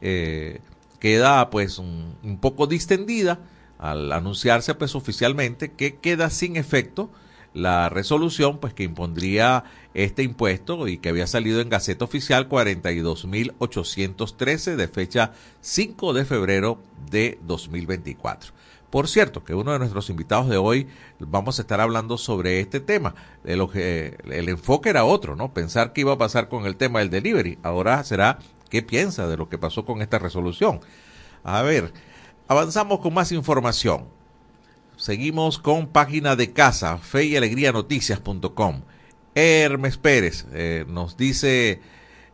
[0.00, 0.60] eh,
[1.00, 3.40] queda pues un, poco distendida
[3.78, 7.10] al anunciarse pues oficialmente que queda sin efecto
[7.54, 9.64] la resolución pues que impondría
[9.94, 16.80] este impuesto y que había salido en Gaceta Oficial 42.813 de fecha 5 de febrero
[17.10, 18.52] de 2024.
[18.90, 20.86] Por cierto, que uno de nuestros invitados de hoy
[21.18, 23.14] vamos a estar hablando sobre este tema.
[23.44, 25.52] El, el enfoque era otro, ¿no?
[25.52, 27.58] Pensar qué iba a pasar con el tema del delivery.
[27.62, 28.38] Ahora será
[28.68, 30.80] qué piensa de lo que pasó con esta resolución.
[31.44, 31.92] A ver,
[32.46, 34.06] avanzamos con más información.
[34.96, 38.82] Seguimos con página de casa, fe y alegría noticias.com.
[39.34, 41.80] Hermes Pérez eh, nos dice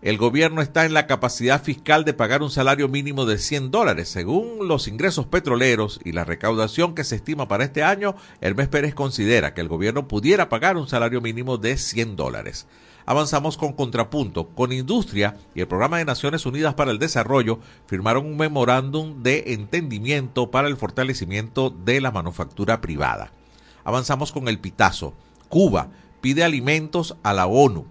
[0.04, 4.10] el gobierno está en la capacidad fiscal de pagar un salario mínimo de 100 dólares.
[4.10, 8.94] Según los ingresos petroleros y la recaudación que se estima para este año, Hermes Pérez
[8.94, 12.66] considera que el gobierno pudiera pagar un salario mínimo de 100 dólares.
[13.06, 14.48] Avanzamos con contrapunto.
[14.48, 19.44] Con Industria y el Programa de Naciones Unidas para el Desarrollo firmaron un memorándum de
[19.48, 23.30] entendimiento para el fortalecimiento de la manufactura privada.
[23.84, 25.12] Avanzamos con el pitazo.
[25.48, 25.88] Cuba
[26.20, 27.84] pide alimentos a la ONU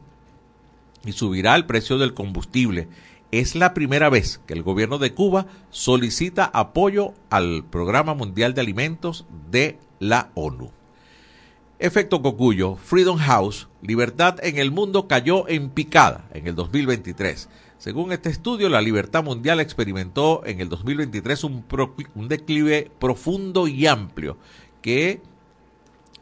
[1.05, 2.87] y subirá el precio del combustible.
[3.31, 8.61] Es la primera vez que el gobierno de Cuba solicita apoyo al Programa Mundial de
[8.61, 10.71] Alimentos de la ONU.
[11.83, 17.49] Efecto Cocuyo, Freedom House, libertad en el mundo cayó en picada en el 2023.
[17.77, 21.65] Según este estudio, la libertad mundial experimentó en el 2023 un,
[22.29, 24.37] declive profundo y amplio
[24.81, 25.19] que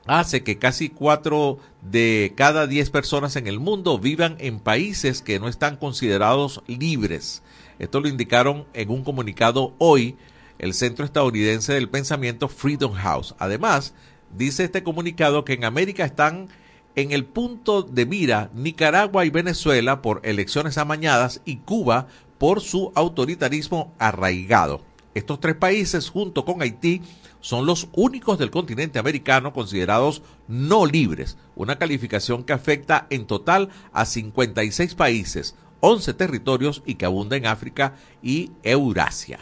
[0.07, 5.39] hace que casi cuatro de cada diez personas en el mundo vivan en países que
[5.39, 7.43] no están considerados libres.
[7.77, 10.15] Esto lo indicaron en un comunicado hoy
[10.57, 13.35] el Centro Estadounidense del Pensamiento Freedom House.
[13.37, 13.93] Además,
[14.35, 16.49] dice este comunicado que en América están
[16.95, 22.07] en el punto de mira Nicaragua y Venezuela por elecciones amañadas y Cuba
[22.37, 24.81] por su autoritarismo arraigado.
[25.13, 27.01] Estos tres países, junto con Haití,
[27.41, 33.69] son los únicos del continente americano considerados no libres, una calificación que afecta en total
[33.91, 39.39] a 56 países, 11 territorios y que abunda en África y Eurasia.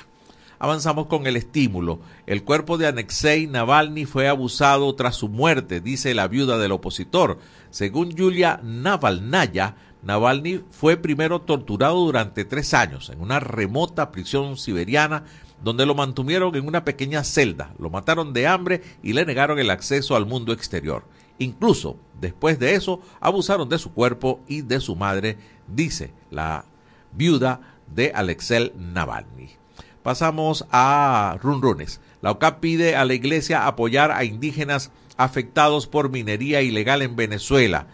[0.59, 1.99] Avanzamos con el estímulo.
[2.27, 7.39] El cuerpo de Alexei Navalny fue abusado tras su muerte, dice la viuda del opositor.
[7.69, 15.23] Según Yulia Navalnaya, Navalny fue primero torturado durante tres años en una remota prisión siberiana
[15.63, 19.69] donde lo mantuvieron en una pequeña celda, lo mataron de hambre y le negaron el
[19.69, 21.05] acceso al mundo exterior.
[21.37, 25.37] Incluso después de eso abusaron de su cuerpo y de su madre,
[25.67, 26.65] dice la
[27.13, 29.58] viuda de Alexei Navalny.
[30.03, 31.99] Pasamos a Runrunes.
[32.21, 37.87] La OCAP pide a la iglesia apoyar a indígenas afectados por minería ilegal en Venezuela.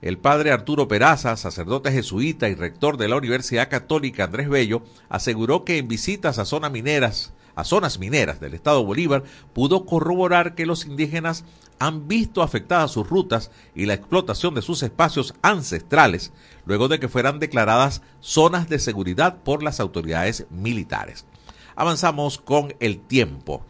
[0.00, 5.64] El padre Arturo Peraza, sacerdote jesuita y rector de la Universidad Católica Andrés Bello, aseguró
[5.64, 10.66] que en visitas a zonas mineras, a zonas mineras del estado Bolívar, pudo corroborar que
[10.66, 11.44] los indígenas
[11.80, 16.32] han visto afectadas sus rutas y la explotación de sus espacios ancestrales,
[16.64, 21.26] luego de que fueran declaradas zonas de seguridad por las autoridades militares.
[21.76, 23.64] Avanzamos con el tiempo.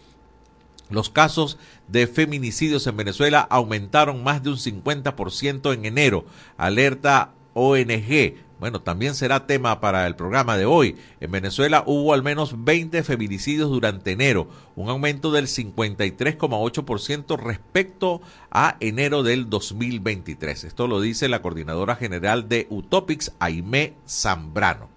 [0.91, 1.56] Los casos
[1.87, 6.25] de feminicidios en Venezuela aumentaron más de un 50% en enero,
[6.56, 8.34] alerta ONG.
[8.59, 10.97] Bueno, también será tema para el programa de hoy.
[11.21, 18.77] En Venezuela hubo al menos 20 feminicidios durante enero, un aumento del 53,8% respecto a
[18.81, 20.65] enero del 2023.
[20.65, 24.91] Esto lo dice la coordinadora general de Utopics, Aimé Zambrano.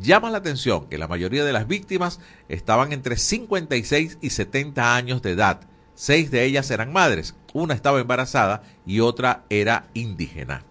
[0.00, 5.22] Llama la atención que la mayoría de las víctimas estaban entre 56 y 70 años
[5.22, 5.60] de edad.
[5.94, 10.64] Seis de ellas eran madres, una estaba embarazada y otra era indígena.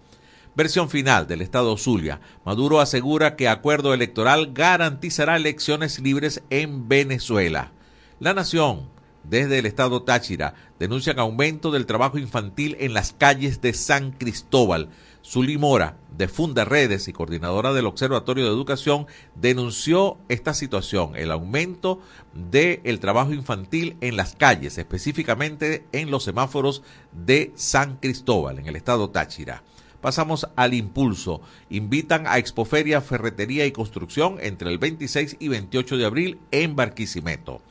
[0.54, 2.20] Versión final del Estado Zulia.
[2.44, 7.72] Maduro asegura que acuerdo electoral garantizará elecciones libres en Venezuela.
[8.20, 8.90] La Nación,
[9.24, 14.88] desde el Estado Táchira, denuncian aumento del trabajo infantil en las calles de San Cristóbal.
[15.24, 19.06] Zuli Mora, de Funda Redes y coordinadora del Observatorio de Educación,
[19.36, 22.00] denunció esta situación, el aumento
[22.34, 26.82] del trabajo infantil en las calles, específicamente en los semáforos
[27.12, 29.62] de San Cristóbal, en el estado Táchira.
[30.02, 31.40] Pasamos al impulso.
[31.70, 37.62] Invitan a Expoferia Ferretería y Construcción entre el 26 y 28 de abril en Barquisimeto.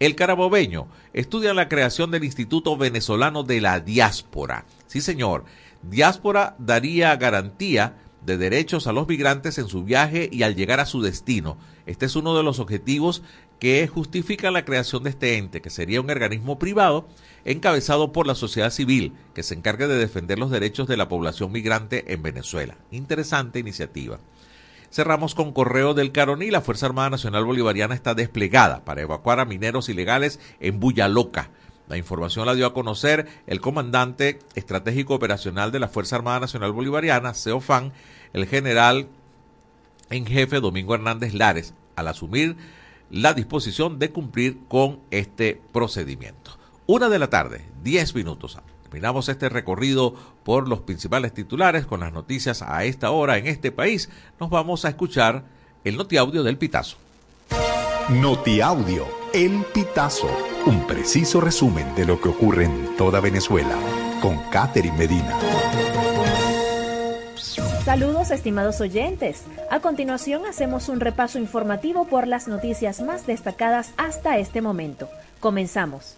[0.00, 4.66] El Carabobeño estudia la creación del Instituto Venezolano de la Diáspora.
[4.86, 5.44] Sí, señor
[5.82, 10.86] Diáspora daría garantía de derechos a los migrantes en su viaje y al llegar a
[10.86, 11.58] su destino.
[11.86, 13.22] Este es uno de los objetivos
[13.60, 17.06] que justifica la creación de este ente, que sería un organismo privado
[17.44, 21.52] encabezado por la sociedad civil, que se encargue de defender los derechos de la población
[21.52, 22.76] migrante en Venezuela.
[22.90, 24.18] Interesante iniciativa.
[24.94, 26.52] Cerramos con correo del Caroní.
[26.52, 30.78] La Fuerza Armada Nacional Bolivariana está desplegada para evacuar a mineros ilegales en
[31.12, 31.50] Loca.
[31.88, 36.70] La información la dio a conocer el comandante estratégico operacional de la Fuerza Armada Nacional
[36.70, 37.92] Bolivariana, CEOFAN,
[38.34, 39.08] el general
[40.10, 42.56] en jefe Domingo Hernández Lares, al asumir
[43.10, 46.56] la disposición de cumplir con este procedimiento.
[46.86, 48.60] Una de la tarde, diez minutos.
[48.94, 50.14] Terminamos este recorrido
[50.44, 54.08] por los principales titulares con las noticias a esta hora en este país.
[54.38, 55.42] Nos vamos a escuchar
[55.82, 56.96] el notiaudio del Pitazo.
[58.08, 60.30] Notiaudio, el Pitazo,
[60.66, 63.76] un preciso resumen de lo que ocurre en toda Venezuela,
[64.22, 65.36] con Catherine Medina.
[67.84, 69.42] Saludos estimados oyentes.
[69.72, 75.08] A continuación hacemos un repaso informativo por las noticias más destacadas hasta este momento.
[75.40, 76.16] Comenzamos.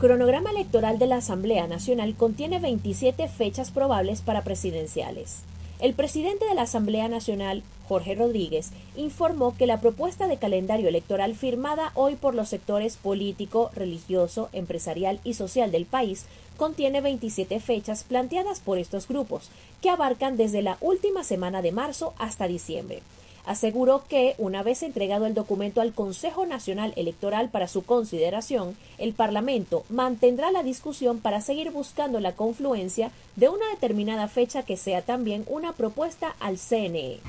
[0.00, 5.42] Cronograma electoral de la Asamblea Nacional contiene 27 fechas probables para presidenciales.
[5.78, 11.34] El presidente de la Asamblea Nacional, Jorge Rodríguez, informó que la propuesta de calendario electoral
[11.34, 16.24] firmada hoy por los sectores político, religioso, empresarial y social del país
[16.56, 19.50] contiene 27 fechas planteadas por estos grupos,
[19.82, 23.02] que abarcan desde la última semana de marzo hasta diciembre
[23.44, 29.12] aseguró que, una vez entregado el documento al Consejo Nacional Electoral para su consideración, el
[29.12, 35.02] Parlamento mantendrá la discusión para seguir buscando la confluencia de una determinada fecha que sea
[35.02, 37.20] también una propuesta al CNE.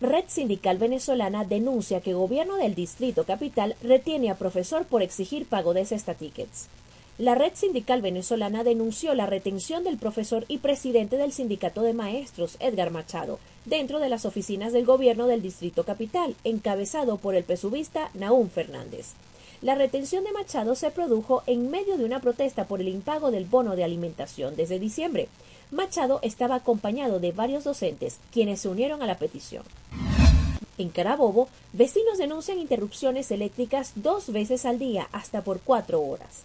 [0.00, 5.74] Red Sindical Venezolana denuncia que gobierno del Distrito Capital retiene a profesor por exigir pago
[5.74, 6.68] de cesta tickets.
[7.18, 12.56] La red sindical venezolana denunció la retención del profesor y presidente del sindicato de maestros,
[12.58, 18.10] Edgar Machado, dentro de las oficinas del gobierno del Distrito Capital, encabezado por el pesubista
[18.14, 19.14] Naúm Fernández.
[19.62, 23.44] La retención de Machado se produjo en medio de una protesta por el impago del
[23.44, 25.28] bono de alimentación desde diciembre.
[25.70, 29.62] Machado estaba acompañado de varios docentes, quienes se unieron a la petición.
[30.78, 36.42] En Carabobo, vecinos denuncian interrupciones eléctricas dos veces al día hasta por cuatro horas.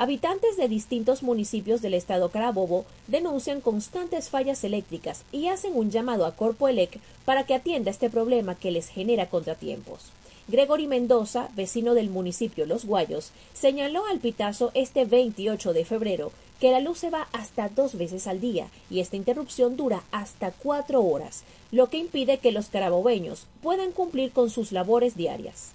[0.00, 6.24] Habitantes de distintos municipios del estado Carabobo denuncian constantes fallas eléctricas y hacen un llamado
[6.24, 10.06] a Corpoelec para que atienda este problema que les genera contratiempos.
[10.48, 16.70] Gregory Mendoza, vecino del municipio Los Guayos, señaló al Pitazo este 28 de febrero que
[16.70, 21.02] la luz se va hasta dos veces al día y esta interrupción dura hasta cuatro
[21.02, 21.42] horas,
[21.72, 25.72] lo que impide que los carabobeños puedan cumplir con sus labores diarias.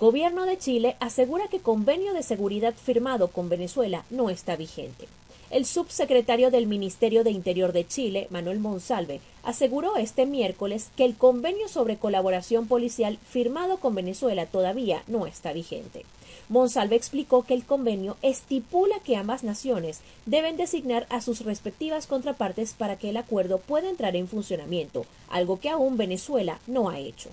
[0.00, 5.08] Gobierno de Chile asegura que convenio de seguridad firmado con Venezuela no está vigente.
[5.50, 11.14] El subsecretario del Ministerio de Interior de Chile, Manuel Monsalve, aseguró este miércoles que el
[11.14, 16.04] convenio sobre colaboración policial firmado con Venezuela todavía no está vigente.
[16.48, 22.74] Monsalve explicó que el convenio estipula que ambas naciones deben designar a sus respectivas contrapartes
[22.74, 27.30] para que el acuerdo pueda entrar en funcionamiento, algo que aún Venezuela no ha hecho.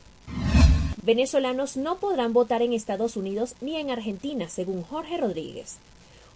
[1.04, 5.78] Venezolanos no podrán votar en Estados Unidos ni en Argentina, según Jorge Rodríguez.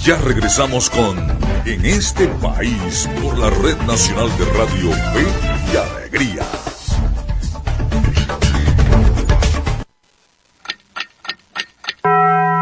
[0.05, 1.17] Ya regresamos con
[1.65, 5.25] en este país por la Red Nacional de Radio Fe
[5.73, 6.43] y Alegría.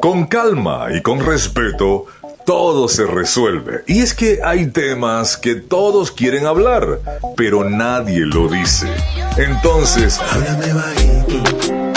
[0.00, 2.06] Con calma y con respeto,
[2.44, 3.84] todo se resuelve.
[3.86, 7.00] Y es que hay temas que todos quieren hablar,
[7.36, 8.88] pero nadie lo dice.
[9.36, 11.83] Entonces, háblame bajito.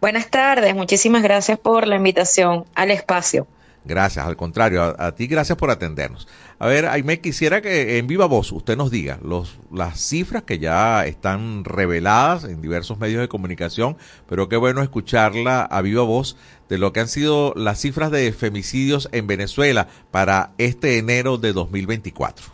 [0.00, 0.74] Buenas tardes.
[0.74, 3.46] Muchísimas gracias por la invitación al espacio.
[3.84, 6.28] Gracias, al contrario, a, ti gracias por atendernos.
[6.58, 10.58] A ver, Aime, quisiera que en viva voz usted nos diga los, las cifras que
[10.58, 13.96] ya están reveladas en diversos medios de comunicación,
[14.28, 16.36] pero qué bueno escucharla a viva voz
[16.68, 21.52] de lo que han sido las cifras de femicidios en Venezuela para este enero de
[21.52, 22.46] 2024.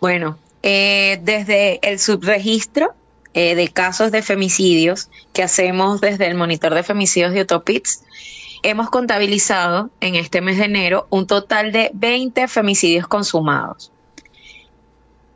[0.00, 2.94] Bueno, eh, desde el subregistro
[3.32, 8.02] eh, de casos de femicidios que hacemos desde el monitor de femicidios de Utopits,
[8.62, 13.92] hemos contabilizado en este mes de enero un total de 20 femicidios consumados.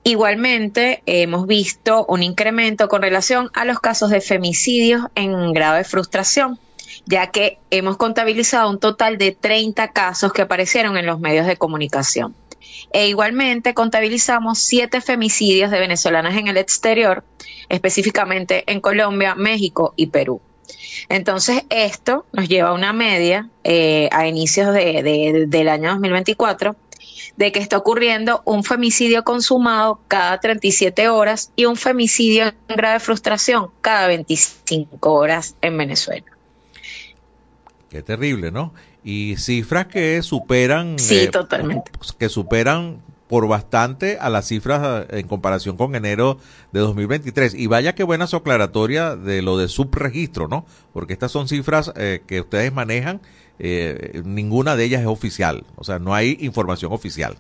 [0.02, 5.85] Igualmente, hemos visto un incremento con relación a los casos de femicidios en grado de
[5.85, 6.59] frustración,
[7.07, 11.57] ya que hemos contabilizado un total de 30 casos que aparecieron en los medios de
[11.57, 12.35] comunicación.
[12.93, 17.25] E igualmente contabilizamos siete femicidios de venezolanas en el exterior,
[17.71, 20.40] específicamente en Colombia, México y Perú.
[21.09, 26.76] Entonces, esto nos lleva a una media eh, a inicios de, de, del año 2024
[27.37, 33.00] de que está ocurriendo un femicidio consumado cada 37 horas y un femicidio en grave
[33.00, 36.26] frustración cada 25 horas en Venezuela.
[37.90, 38.73] Qué terrible, ¿no?
[39.04, 40.99] Y cifras que superan...
[40.99, 41.92] Sí, eh, totalmente.
[42.18, 46.38] Que superan por bastante a las cifras en comparación con enero
[46.73, 47.54] de 2023.
[47.54, 50.66] Y vaya que buena su aclaratoria de lo de subregistro, ¿no?
[50.93, 53.21] Porque estas son cifras eh, que ustedes manejan,
[53.59, 57.37] eh, ninguna de ellas es oficial, o sea, no hay información oficial.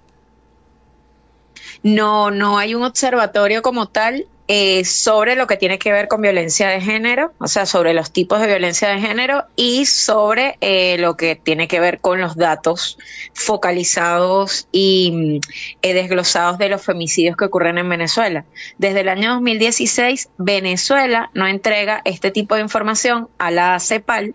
[1.82, 6.20] No, no hay un observatorio como tal eh, sobre lo que tiene que ver con
[6.20, 10.98] violencia de género, o sea, sobre los tipos de violencia de género y sobre eh,
[10.98, 12.98] lo que tiene que ver con los datos
[13.32, 15.40] focalizados y
[15.80, 18.44] eh, desglosados de los femicidios que ocurren en Venezuela.
[18.76, 24.34] Desde el año 2016, Venezuela no entrega este tipo de información a la CEPAL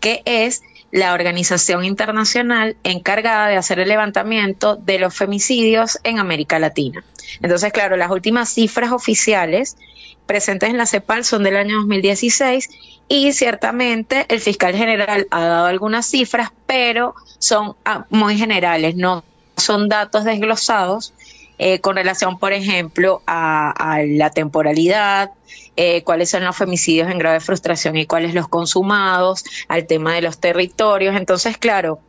[0.00, 0.62] que es
[0.94, 7.02] la organización internacional encargada de hacer el levantamiento de los femicidios en América Latina.
[7.42, 9.76] Entonces, claro, las últimas cifras oficiales
[10.26, 12.70] presentes en la CEPAL son del año 2016
[13.08, 19.24] y ciertamente el fiscal general ha dado algunas cifras, pero son ah, muy generales, no
[19.56, 21.12] son datos desglosados
[21.58, 25.30] eh, con relación, por ejemplo, a, la temporalidad,
[25.76, 30.22] eh, cuáles son los femicidios en grave frustración y cuáles los consumados, al tema de
[30.22, 31.16] los territorios.
[31.16, 32.00] Entonces, claro,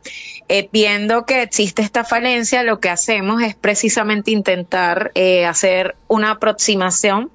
[0.48, 5.12] eh, viendo que existe esta falencia, lo que hacemos es precisamente intentar
[5.46, 7.30] hacer una aproximación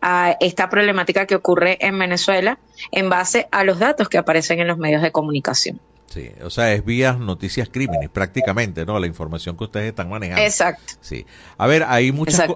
[0.00, 2.58] a esta problemática que ocurre en Venezuela
[2.92, 5.80] en base a los datos que aparecen en los medios de comunicación.
[6.08, 8.98] Sí, o sea, es vía noticias crímenes prácticamente, ¿no?
[8.98, 10.42] La información que ustedes están manejando.
[10.42, 10.94] Exacto.
[11.02, 11.26] Sí.
[11.58, 12.48] A ver, hay muchas,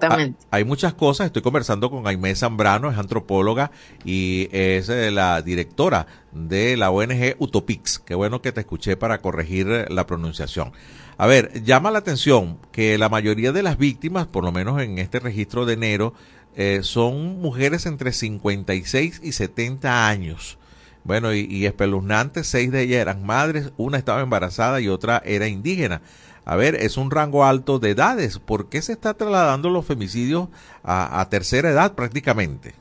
[0.49, 1.27] hay muchas cosas.
[1.27, 3.69] Estoy conversando con Aimé Zambrano, es antropóloga
[4.03, 7.99] y es eh, la directora de la ONG Utopix.
[7.99, 10.71] Qué bueno que te escuché para corregir la pronunciación.
[11.17, 14.97] A ver, llama la atención que la mayoría de las víctimas, por lo menos en
[14.97, 16.15] este registro de enero,
[16.55, 20.57] eh, son mujeres entre 56 y 70 años.
[21.03, 26.01] Bueno, y, espeluznantes, seis de ellas eran madres, una estaba embarazada y otra era indígena.
[26.45, 28.39] A ver, es un rango alto de edades.
[28.39, 30.47] ¿Por qué se está trasladando los femicidios
[30.83, 32.75] a, tercera edad prácticamente?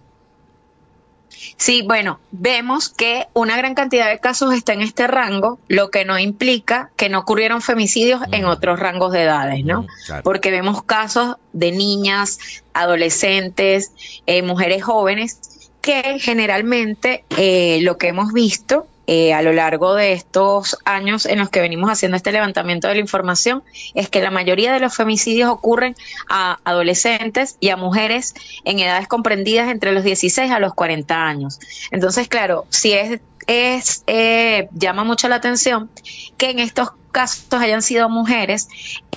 [1.56, 6.04] Sí, bueno, vemos que una gran cantidad de casos está en este rango, lo que
[6.04, 9.86] no implica que no ocurrieron femicidios en otros rangos de edades, ¿no?
[10.22, 12.38] Porque vemos casos de niñas,
[12.74, 13.92] adolescentes,
[14.26, 15.51] eh, mujeres jóvenes
[15.82, 21.40] que generalmente eh, lo que hemos visto eh, a lo largo de estos años en
[21.40, 24.94] los que venimos haciendo este levantamiento de la información es que la mayoría de los
[24.94, 25.96] femicidios ocurren
[26.28, 28.32] a adolescentes y a mujeres
[28.64, 31.58] en edades comprendidas entre los 16 a los 40 años.
[31.90, 35.90] Entonces, claro, si es, es eh, llama mucho la atención
[36.38, 38.68] que en estos casos hayan sido mujeres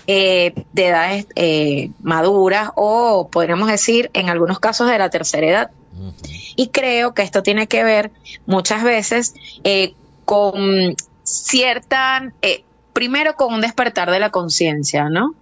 [0.08, 1.28] de edades
[2.02, 5.72] maduras o podríamos decir en algunos casos de la tercera edad.
[6.56, 8.12] Y creo que esto tiene que ver
[8.46, 9.94] muchas veces eh,
[10.26, 15.36] con cierta, eh, primero con un despertar de la conciencia, ¿no?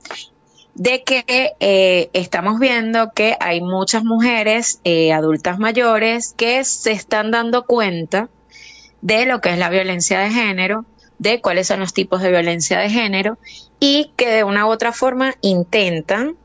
[0.76, 4.80] de que eh, estamos viendo que hay muchas mujeres
[5.14, 8.28] adultas mayores que se están dando cuenta
[9.02, 10.86] de lo que es la violencia de género,
[11.20, 13.38] de cuáles son los tipos de violencia de género
[13.80, 16.38] y que de una u otra forma intentan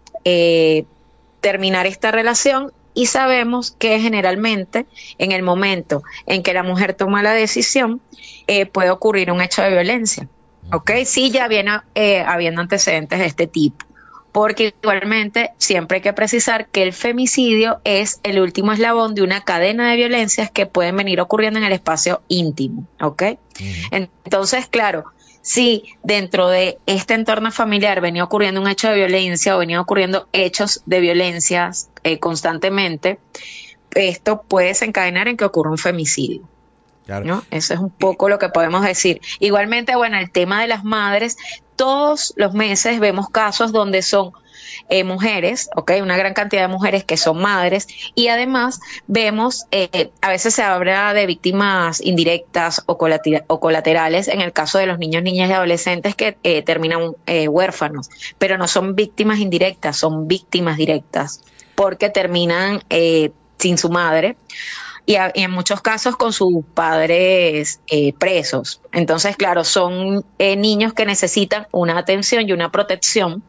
[1.40, 4.86] terminar esta relación y sabemos que generalmente
[5.18, 8.00] en el momento en que la mujer toma la decisión
[8.48, 10.26] eh, puede ocurrir un hecho de violencia.
[10.72, 10.90] ¿Ok?
[11.04, 13.86] Sí, ya viene eh, habiendo antecedentes de este tipo.
[14.32, 19.44] Porque igualmente siempre hay que precisar que el femicidio es el último eslabón de una
[19.44, 22.84] cadena de violencias que pueden venir ocurriendo en el espacio íntimo.
[23.00, 23.22] ¿Ok?
[23.92, 25.04] Entonces, claro,
[25.48, 30.28] si dentro de este entorno familiar venía ocurriendo un hecho de violencia o venía ocurriendo
[30.34, 31.70] hechos de violencia
[32.04, 33.18] eh, constantemente,
[33.92, 36.42] esto puede desencadenar en que ocurra un femicidio.
[37.24, 37.42] ¿No?
[37.50, 39.20] Eso es un poco lo que podemos decir.
[39.40, 41.36] Igualmente, bueno, el tema de las madres,
[41.76, 44.32] todos los meses vemos casos donde son
[44.90, 45.92] eh, mujeres, ¿ok?
[46.02, 50.62] Una gran cantidad de mujeres que son madres y además vemos, eh, a veces se
[50.62, 56.14] habla de víctimas indirectas o, colaterales en el caso de los niños, niñas y adolescentes
[56.14, 57.14] que eh, terminan
[57.48, 61.40] huérfanos, pero no son víctimas indirectas, son víctimas directas
[61.74, 62.82] porque terminan
[63.58, 64.36] sin su madre.
[65.08, 67.80] Y, en muchos casos con sus padres
[68.18, 68.82] presos.
[68.92, 73.42] Entonces, claro, son niños que necesitan una atención y una protección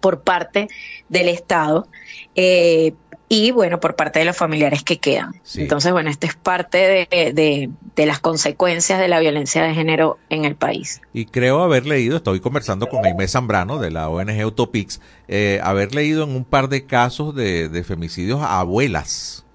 [0.00, 0.68] por parte
[1.08, 1.86] del Estado
[2.34, 2.92] eh,
[3.28, 5.40] y bueno, por parte de los familiares que quedan.
[5.56, 10.44] Entonces, bueno, esto es parte de, de, las consecuencias de la violencia de género en
[10.44, 11.00] el país.
[11.12, 15.92] Y creo haber leído, estoy conversando con Aimé Zambrano de la ONG Utopix, eh, haber
[15.92, 19.45] leído en un par de casos de, de femicidios a abuelas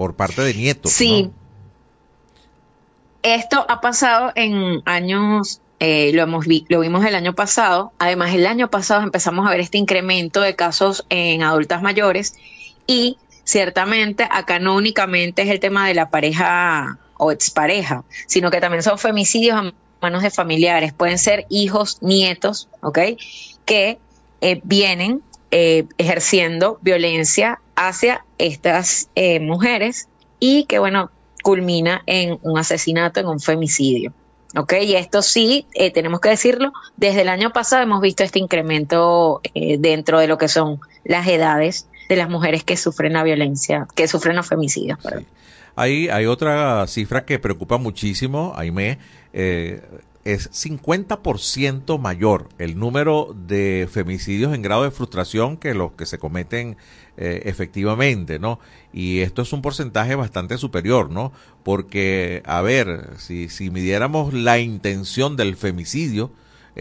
[0.00, 0.92] por parte de nietos.
[0.92, 1.30] Sí.
[3.22, 7.92] Esto ha pasado en años eh, lo, hemos lo vimos el año pasado.
[7.98, 12.34] Además, el año pasado empezamos a ver este incremento de casos en adultas mayores
[12.86, 18.62] y ciertamente acá no únicamente es el tema de la pareja o expareja, sino que
[18.62, 20.94] también son femicidios a manos de familiares.
[20.94, 23.00] Pueden ser hijos, nietos, ¿ok?
[23.66, 23.98] Que
[24.40, 29.08] eh, vienen eh, ejerciendo violencia hacia estas
[29.40, 30.08] mujeres
[30.38, 31.10] y que, bueno,
[31.42, 34.12] culmina en un asesinato, en un femicidio.
[34.56, 34.74] ¿ok?
[34.82, 39.40] Y esto sí, eh, tenemos que decirlo, desde el año pasado hemos visto este incremento
[39.54, 43.86] eh, dentro de lo que son las edades de las mujeres que sufren la violencia,
[43.94, 44.98] que sufren los femicidios.
[45.76, 48.98] Hay, hay otra cifra que preocupa muchísimo, Aime,
[49.32, 49.80] eh,
[50.24, 56.18] es 50% mayor el número de femicidios en grado de frustración que los que se
[56.18, 56.76] cometen
[57.16, 58.60] eh, efectivamente, ¿no?
[58.92, 61.32] Y esto es un porcentaje bastante superior, ¿no?
[61.62, 66.30] Porque, a ver, si, si midiéramos la intención del femicidio,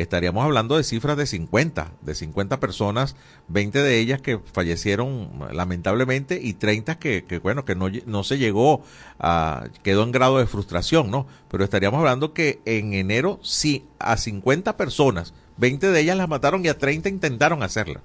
[0.01, 3.15] estaríamos hablando de cifras de 50, de 50 personas,
[3.47, 8.37] 20 de ellas que fallecieron lamentablemente y 30 que, que bueno, que no, no se
[8.37, 8.83] llegó
[9.19, 11.27] a, quedó en grado de frustración, ¿no?
[11.49, 16.65] Pero estaríamos hablando que en enero sí, a 50 personas, 20 de ellas las mataron
[16.65, 18.01] y a 30 intentaron hacerla.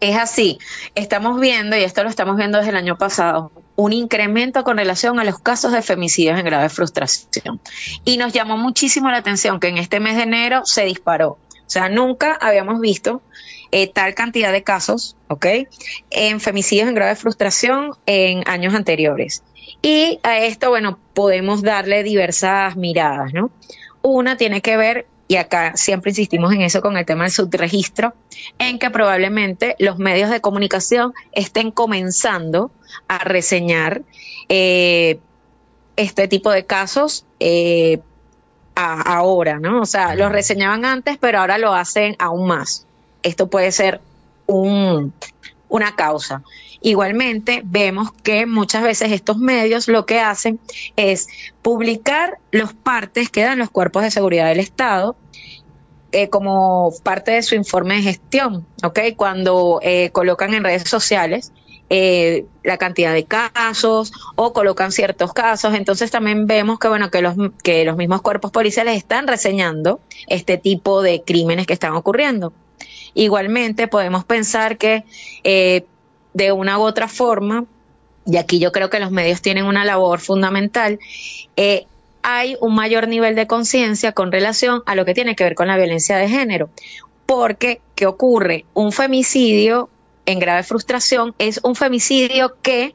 [0.00, 0.58] Es así,
[0.94, 5.20] estamos viendo, y esto lo estamos viendo desde el año pasado, un incremento con relación
[5.20, 7.60] a los casos de femicidios en grave frustración.
[8.04, 11.38] Y nos llamó muchísimo la atención que en este mes de enero se disparó.
[11.68, 13.22] O sea, nunca habíamos visto
[13.70, 15.46] eh, tal cantidad de casos, ¿ok?
[16.10, 19.42] En femicidios en grave frustración en años anteriores.
[19.82, 23.50] Y a esto, bueno, podemos darle diversas miradas, ¿no?
[24.00, 28.14] Una tiene que ver y acá siempre insistimos en eso con el tema del subregistro,
[28.58, 32.70] en que probablemente los medios de comunicación estén comenzando
[33.06, 34.02] a reseñar
[34.48, 35.20] eh,
[35.96, 38.00] este tipo de casos eh,
[38.74, 39.82] ahora, ¿no?
[39.82, 42.86] O sea, los reseñaban antes, pero ahora lo hacen aún más.
[43.22, 44.00] Esto puede ser
[44.46, 45.12] un,
[45.68, 46.42] una causa.
[46.80, 50.60] Igualmente, vemos que muchas veces estos medios lo que hacen
[50.96, 51.28] es
[51.60, 55.16] publicar los partes que dan los cuerpos de seguridad del Estado
[56.12, 58.64] eh, como parte de su informe de gestión.
[59.16, 61.52] Cuando eh, colocan en redes sociales
[61.90, 65.74] eh, la cantidad de casos o colocan ciertos casos.
[65.74, 70.58] Entonces también vemos que bueno que los que los mismos cuerpos policiales están reseñando este
[70.58, 72.52] tipo de crímenes que están ocurriendo.
[73.14, 75.04] Igualmente podemos pensar que
[76.34, 77.64] de una u otra forma,
[78.26, 80.98] y aquí yo creo que los medios tienen una labor fundamental,
[81.56, 81.86] eh,
[82.22, 85.68] hay un mayor nivel de conciencia con relación a lo que tiene que ver con
[85.68, 86.68] la violencia de género.
[87.24, 88.64] Porque, ¿qué ocurre?
[88.74, 89.88] Un femicidio
[90.26, 92.94] en grave frustración es un femicidio que,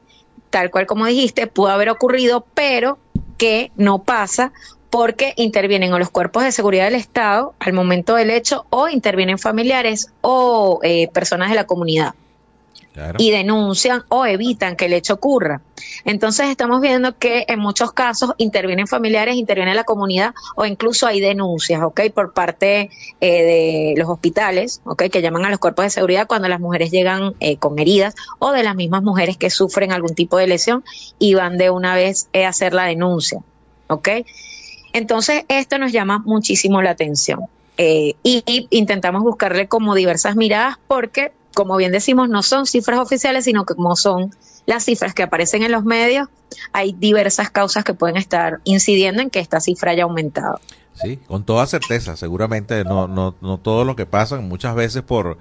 [0.50, 2.98] tal cual como dijiste, pudo haber ocurrido, pero
[3.38, 4.52] que no pasa
[4.90, 9.38] porque intervienen o los cuerpos de seguridad del Estado al momento del hecho o intervienen
[9.38, 12.14] familiares o eh, personas de la comunidad
[13.18, 15.62] y denuncian o evitan que el hecho ocurra.
[16.04, 21.20] Entonces estamos viendo que en muchos casos intervienen familiares, interviene la comunidad o incluso hay
[21.20, 22.02] denuncias, ¿ok?
[22.14, 25.04] Por parte eh, de los hospitales, ¿ok?
[25.10, 28.52] Que llaman a los cuerpos de seguridad cuando las mujeres llegan eh, con heridas o
[28.52, 30.84] de las mismas mujeres que sufren algún tipo de lesión
[31.18, 33.40] y van de una vez eh, a hacer la denuncia,
[33.88, 34.08] ¿ok?
[34.92, 37.40] Entonces esto nos llama muchísimo la atención.
[37.76, 43.64] y intentamos buscarle como diversas miradas porque como bien decimos, no son cifras oficiales, sino
[43.64, 44.34] como son
[44.66, 46.28] las cifras que aparecen en los medios,
[46.72, 50.60] hay diversas causas que pueden estar incidiendo en que esta cifra haya aumentado.
[50.94, 55.38] Sí, con toda certeza, seguramente no, no, no todo lo que pasa, muchas veces por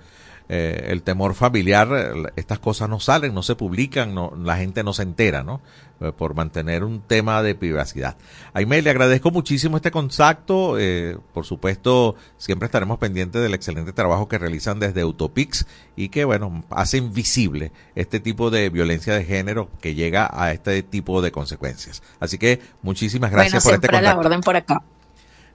[0.50, 1.90] eh, el temor familiar,
[2.36, 5.62] estas cosas no salen, no se publican, no, la gente no se entera, ¿no?
[6.04, 8.18] Eh, por mantener un tema de privacidad.
[8.54, 10.78] Aime, le agradezco muchísimo este contacto.
[10.78, 16.26] Eh, por supuesto, siempre estaremos pendientes del excelente trabajo que realizan desde Utopix y que,
[16.26, 21.32] bueno, hacen visible este tipo de violencia de género que llega a este tipo de
[21.32, 22.04] consecuencias.
[22.20, 24.16] Así que muchísimas gracias por este contacto.
[24.16, 24.84] la orden por acá.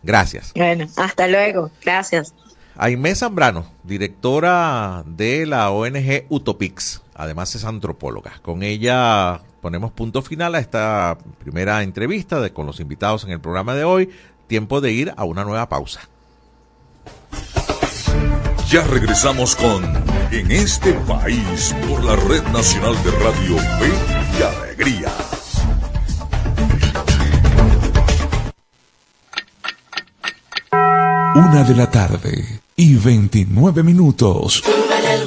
[0.02, 0.52] Gracias.
[0.54, 1.70] Bueno, hasta luego.
[1.84, 2.32] Gracias.
[2.76, 8.38] Aime Zambrano, directora de la ONG Utopix, además es antropóloga.
[8.40, 13.40] Con ella ponemos punto final a esta primera entrevista de, con los invitados en el
[13.40, 14.10] programa de hoy.
[14.46, 16.08] Tiempo de ir a una nueva pausa.
[18.70, 19.82] Ya regresamos con
[20.30, 23.92] En este país por la Red Nacional de Radio Fe
[24.38, 25.12] y Alegría.
[31.34, 34.62] Una de la tarde y 29 minutos.
[34.64, 35.26] Sube el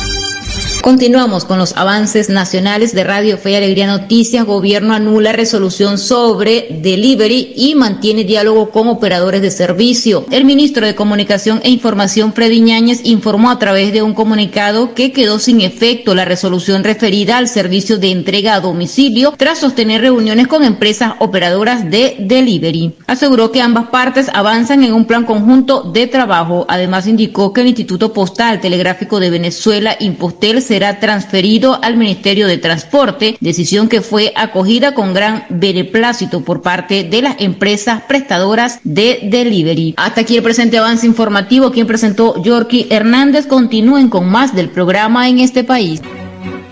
[0.81, 4.45] Continuamos con los avances nacionales de Radio Fe y Alegría Noticias.
[4.45, 10.25] Gobierno anula resolución sobre delivery y mantiene diálogo con operadores de servicio.
[10.31, 15.11] El ministro de Comunicación e Información, Freddy Ñáñez, informó a través de un comunicado que
[15.11, 20.47] quedó sin efecto la resolución referida al servicio de entrega a domicilio tras sostener reuniones
[20.47, 22.95] con empresas operadoras de delivery.
[23.05, 26.65] Aseguró que ambas partes avanzan en un plan conjunto de trabajo.
[26.67, 32.57] Además, indicó que el Instituto Postal Telegráfico de Venezuela, Impostel, será transferido al Ministerio de
[32.57, 39.19] Transporte, decisión que fue acogida con gran beneplácito por parte de las empresas prestadoras de
[39.23, 39.95] delivery.
[39.97, 43.47] Hasta aquí el presente avance informativo, quien presentó Yorky Hernández.
[43.47, 46.01] Continúen con más del programa en este país.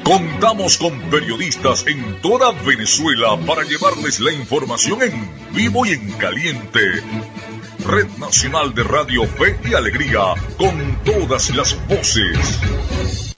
[0.05, 7.03] Contamos con periodistas en toda Venezuela para llevarles la información en vivo y en caliente.
[7.85, 13.28] Red Nacional de Radio Fe y Alegría, con todas las voces.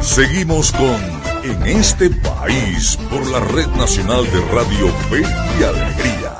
[0.00, 0.96] Seguimos con
[1.42, 6.32] En este país por la Red Nacional de Radio Fe y Alegría.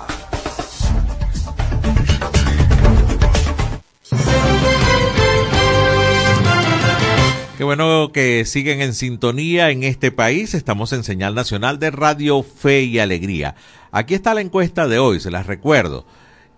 [7.56, 10.54] Qué bueno que siguen en sintonía en este país.
[10.54, 13.56] Estamos en señal nacional de Radio Fe y Alegría.
[13.90, 16.06] Aquí está la encuesta de hoy, se las recuerdo.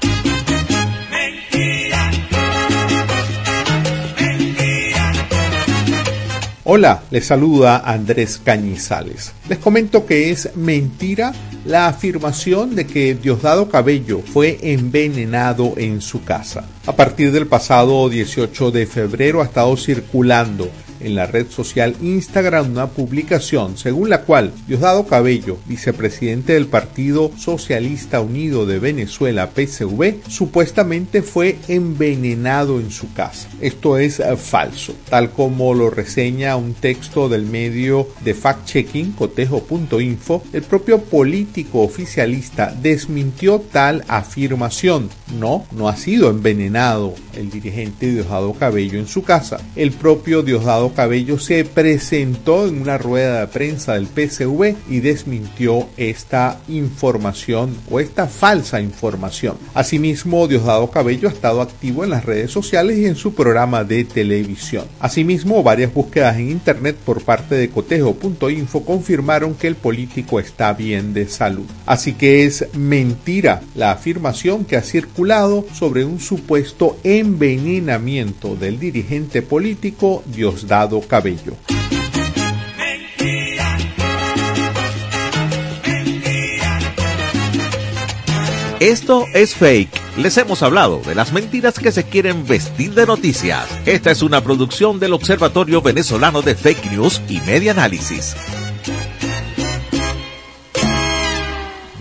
[6.66, 9.35] Hola, les saluda Andrés Cañizales.
[9.50, 11.35] Les comento que es mentira
[11.66, 16.64] la afirmación de que Diosdado Cabello fue envenenado en su casa.
[16.87, 20.70] A partir del pasado 18 de febrero ha estado circulando
[21.05, 27.31] en la red social Instagram una publicación según la cual Diosdado Cabello, vicepresidente del Partido
[27.37, 33.49] Socialista Unido de Venezuela, PSV, supuestamente fue envenenado en su casa.
[33.61, 40.43] Esto es eh, falso, tal como lo reseña un texto del medio de fact-checking cotejo.info,
[40.53, 45.11] el propio político oficialista desmintió tal afirmación.
[45.38, 49.59] No, no ha sido envenenado el dirigente Diosdado Cabello en su casa.
[49.77, 55.88] El propio Diosdado Cabello se presentó en una rueda de prensa del PSV y desmintió
[55.96, 59.57] esta información o esta falsa información.
[59.74, 64.04] Asimismo, Diosdado Cabello ha estado activo en las redes sociales y en su programa de
[64.04, 64.85] televisión.
[65.00, 71.12] Asimismo, varias búsquedas en internet por parte de cotejo.info confirmaron que el político está bien
[71.14, 71.66] de salud.
[71.87, 79.42] Así que es mentira la afirmación que ha circulado sobre un supuesto envenenamiento del dirigente
[79.42, 80.74] político Diosdado
[81.09, 81.55] Cabello.
[88.81, 89.89] Esto es fake.
[90.17, 93.69] Les hemos hablado de las mentiras que se quieren vestir de noticias.
[93.87, 98.35] Esta es una producción del Observatorio Venezolano de Fake News y Media Análisis.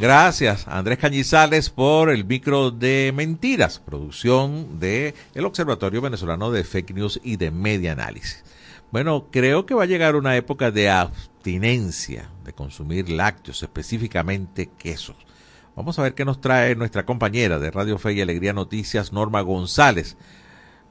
[0.02, 6.96] Gracias, Andrés Cañizales, por el micro de mentiras, producción del el Observatorio Venezolano de Fake
[6.96, 8.44] News y de Media Análisis.
[8.94, 15.16] Bueno, creo que va a llegar una época de abstinencia de consumir lácteos, específicamente quesos.
[15.76, 19.42] Vamos a ver qué nos trae nuestra compañera de Radio Fe y Alegría Noticias, Norma
[19.42, 20.16] González.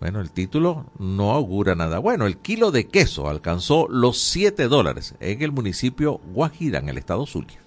[0.00, 2.00] Bueno, el título no augura nada.
[2.00, 6.98] Bueno, el kilo de queso alcanzó los 7 dólares en el municipio Guajira, en el
[6.98, 7.62] estado Zulia.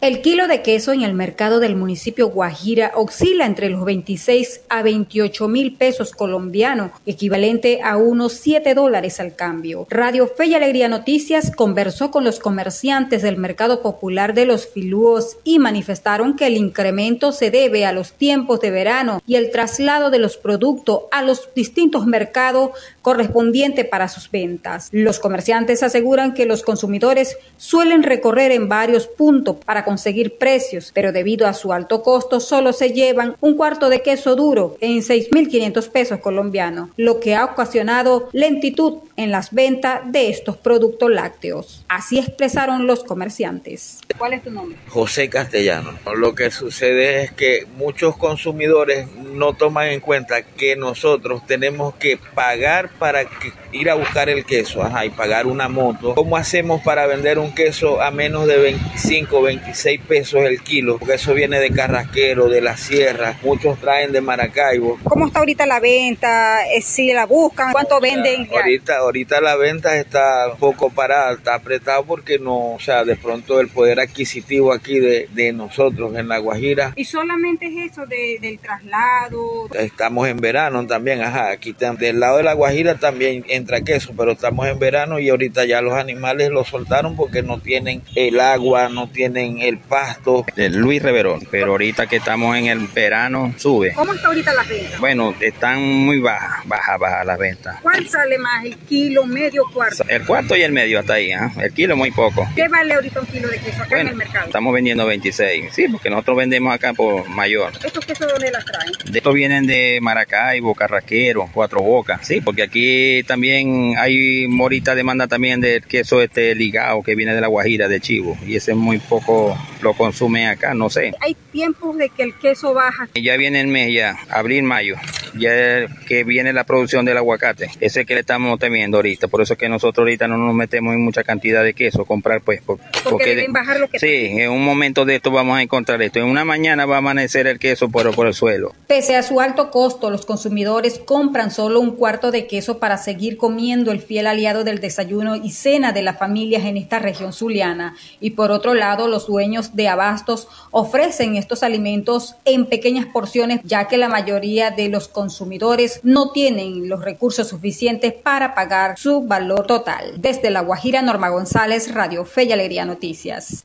[0.00, 4.82] El kilo de queso en el mercado del municipio Guajira oscila entre los 26 a
[4.82, 9.86] 28 mil pesos colombianos, equivalente a unos 7 dólares al cambio.
[9.90, 15.36] Radio Fe y Alegría Noticias conversó con los comerciantes del mercado popular de los Filúos
[15.44, 20.08] y manifestaron que el incremento se debe a los tiempos de verano y el traslado
[20.08, 22.70] de los productos a los distintos mercados
[23.02, 24.88] correspondiente para sus ventas.
[24.92, 31.10] Los comerciantes aseguran que los consumidores suelen recorrer en varios puntos para conseguir precios, pero
[31.10, 35.88] debido a su alto costo solo se llevan un cuarto de queso duro en 6.500
[35.90, 41.84] pesos colombianos, lo que ha ocasionado lentitud en las ventas de estos productos lácteos.
[41.88, 43.98] Así expresaron los comerciantes.
[44.16, 44.78] ¿Cuál es tu nombre?
[44.86, 45.98] José Castellano.
[46.14, 52.16] Lo que sucede es que muchos consumidores no toman en cuenta que nosotros tenemos que
[52.36, 53.24] pagar para
[53.72, 56.14] ir a buscar el queso ajá, y pagar una moto.
[56.14, 60.98] ¿Cómo hacemos para vender un queso a menos de 25, 26 pesos el kilo?
[60.98, 64.98] Porque eso viene de Carrasquero, de la Sierra, muchos traen de Maracaibo.
[65.04, 66.66] ¿Cómo está ahorita la venta?
[66.66, 68.48] Eh, si la buscan, ¿cuánto venden?
[68.52, 73.16] Ahorita, ahorita la venta está un poco parada, está apretado porque no, o sea, de
[73.16, 76.92] pronto el poder adquisitivo aquí de, de nosotros en La Guajira.
[76.96, 79.68] ¿Y solamente es eso de, del traslado?
[79.74, 84.32] Estamos en verano también, ajá, aquí del lado de La Guajira también entra queso, pero
[84.32, 88.88] estamos en verano y ahorita ya los animales los soltaron porque no tienen el agua,
[88.88, 90.44] no tienen el pasto.
[90.56, 93.92] Luis Reverón, pero ahorita que estamos en el verano sube.
[93.94, 94.98] ¿Cómo está ahorita la venta?
[94.98, 97.76] Bueno, están muy bajas, baja, baja las ventas.
[97.82, 100.04] ¿Cuál sale más, el kilo, medio, cuarto?
[100.08, 101.38] El cuarto y el medio hasta ahí, ¿eh?
[101.62, 102.48] el kilo muy poco.
[102.56, 104.46] ¿Qué vale ahorita un kilo de queso acá en el mercado?
[104.46, 107.72] Estamos vendiendo 26, sí, porque nosotros vendemos acá por mayor.
[107.84, 108.92] ¿Estos quesos de dónde las traen?
[109.10, 115.26] De estos vienen de Maracaibo, Carraquero, Cuatro Bocas, sí, porque aquí también hay morita demanda
[115.26, 118.98] también del queso este ligado que viene de la Guajira, de Chivo, y ese muy
[118.98, 121.12] poco lo consumen acá, no sé.
[121.20, 123.08] Hay tiempos de que el queso baja.
[123.14, 124.96] Ya viene el mes ya, abril, mayo,
[125.34, 129.54] ya que viene la producción del aguacate, ese que le estamos temiendo ahorita, por eso
[129.54, 132.84] es que nosotros ahorita no nos metemos en mucha cantidad de queso, comprar pues, porque,
[133.04, 136.18] porque deben bajar lo que Sí, en un momento de esto vamos a encontrar esto,
[136.18, 138.74] en una mañana va a amanecer el queso por, por el suelo.
[138.86, 143.36] Pese a su alto costo, los consumidores compran solo un cuarto de queso para seguir
[143.40, 147.96] comiendo el fiel aliado del desayuno y cena de las familias en esta región zuliana.
[148.20, 153.88] Y por otro lado, los dueños de abastos ofrecen estos alimentos en pequeñas porciones, ya
[153.88, 159.66] que la mayoría de los consumidores no tienen los recursos suficientes para pagar su valor
[159.66, 160.14] total.
[160.18, 163.64] Desde La Guajira, Norma González, Radio Fe y Noticias.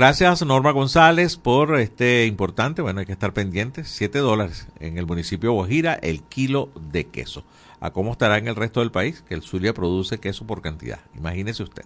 [0.00, 5.04] Gracias Norma González por este importante, bueno, hay que estar pendientes, 7 dólares en el
[5.04, 7.44] municipio de Guajira el kilo de queso.
[7.80, 9.22] ¿A cómo estará en el resto del país?
[9.28, 11.84] Que el Zulia produce queso por cantidad, imagínese usted.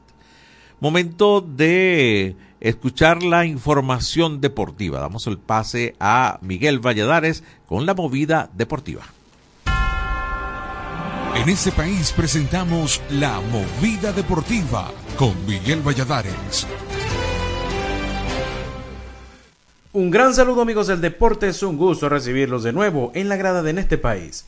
[0.79, 5.00] Momento de escuchar la información deportiva.
[5.00, 9.03] Damos el pase a Miguel Valladares con la movida deportiva.
[11.35, 16.64] En este país presentamos la movida deportiva con Miguel Valladares.
[19.94, 23.62] Un gran saludo amigos del deporte, es un gusto recibirlos de nuevo en la grada
[23.62, 24.44] de en este país.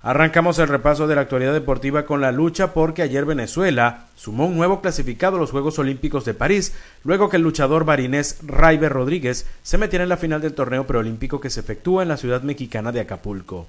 [0.00, 4.56] Arrancamos el repaso de la actualidad deportiva con la lucha porque ayer Venezuela sumó un
[4.56, 6.72] nuevo clasificado a los Juegos Olímpicos de París,
[7.02, 11.40] luego que el luchador barinés Raiber Rodríguez se metiera en la final del torneo preolímpico
[11.40, 13.66] que se efectúa en la ciudad mexicana de Acapulco.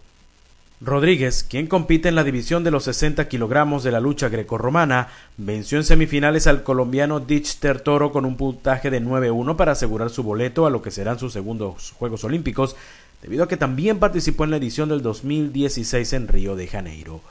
[0.80, 5.80] Rodríguez, quien compite en la división de los 60 kilogramos de la lucha grecorromana, venció
[5.80, 10.68] en semifinales al colombiano Dichter Toro con un puntaje de 9-1 para asegurar su boleto
[10.68, 12.76] a lo que serán sus segundos Juegos Olímpicos,
[13.24, 17.22] debido a que también participó en la edición del 2016 en Río de Janeiro.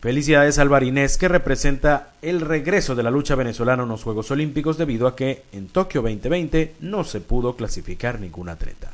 [0.00, 4.76] Felicidades al barinés que representa el regreso de la lucha venezolana en los Juegos Olímpicos
[4.76, 8.92] debido a que en Tokio 2020 no se pudo clasificar ningún atleta.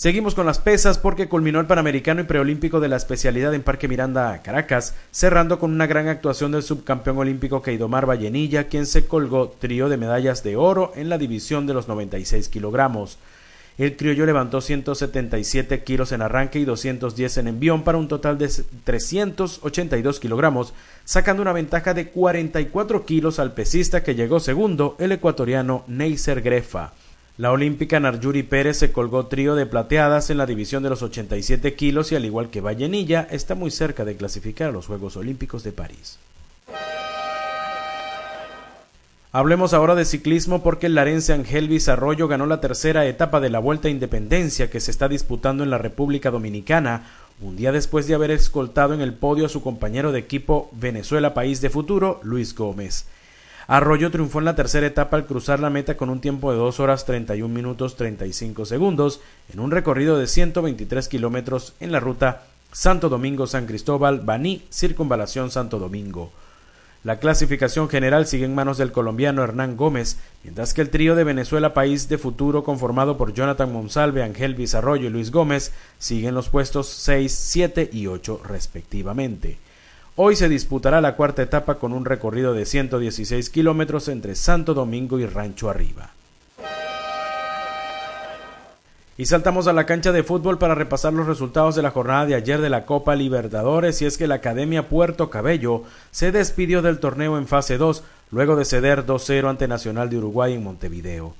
[0.00, 3.86] Seguimos con las pesas porque culminó el Panamericano y Preolímpico de la especialidad en Parque
[3.86, 9.50] Miranda, Caracas, cerrando con una gran actuación del subcampeón olímpico Keidomar Vallenilla, quien se colgó
[9.50, 13.18] trío de medallas de oro en la división de los 96 kilogramos.
[13.76, 18.50] El criollo levantó 177 kilos en arranque y 210 en envión para un total de
[18.84, 20.72] 382 kilogramos,
[21.04, 26.92] sacando una ventaja de 44 kilos al pesista que llegó segundo, el ecuatoriano Neisser Grefa.
[27.40, 31.72] La olímpica Narjuri Pérez se colgó trío de plateadas en la división de los 87
[31.72, 35.64] kilos y al igual que Vallenilla está muy cerca de clasificar a los Juegos Olímpicos
[35.64, 36.18] de París.
[39.32, 43.58] Hablemos ahora de ciclismo porque el larense Angelvis Arroyo ganó la tercera etapa de la
[43.58, 47.06] Vuelta a Independencia que se está disputando en la República Dominicana,
[47.40, 51.32] un día después de haber escoltado en el podio a su compañero de equipo Venezuela
[51.32, 53.06] País de Futuro, Luis Gómez.
[53.70, 56.80] Arroyo triunfó en la tercera etapa al cruzar la meta con un tiempo de 2
[56.80, 59.20] horas 31 minutos 35 segundos
[59.52, 62.42] en un recorrido de 123 kilómetros en la ruta
[62.72, 66.32] Santo Domingo-San Cristóbal, Baní, Circunvalación Santo Domingo.
[67.04, 71.22] La clasificación general sigue en manos del colombiano Hernán Gómez, mientras que el trío de
[71.22, 76.34] Venezuela País de Futuro, conformado por Jonathan Monsalve, Ángel Vizarroyo y Luis Gómez, sigue en
[76.34, 79.58] los puestos 6, 7 y 8 respectivamente.
[80.16, 85.18] Hoy se disputará la cuarta etapa con un recorrido de 116 kilómetros entre Santo Domingo
[85.18, 86.10] y Rancho Arriba.
[89.16, 92.34] Y saltamos a la cancha de fútbol para repasar los resultados de la jornada de
[92.34, 97.00] ayer de la Copa Libertadores y es que la Academia Puerto Cabello se despidió del
[97.00, 101.34] torneo en fase 2 luego de ceder 2-0 ante Nacional de Uruguay en Montevideo.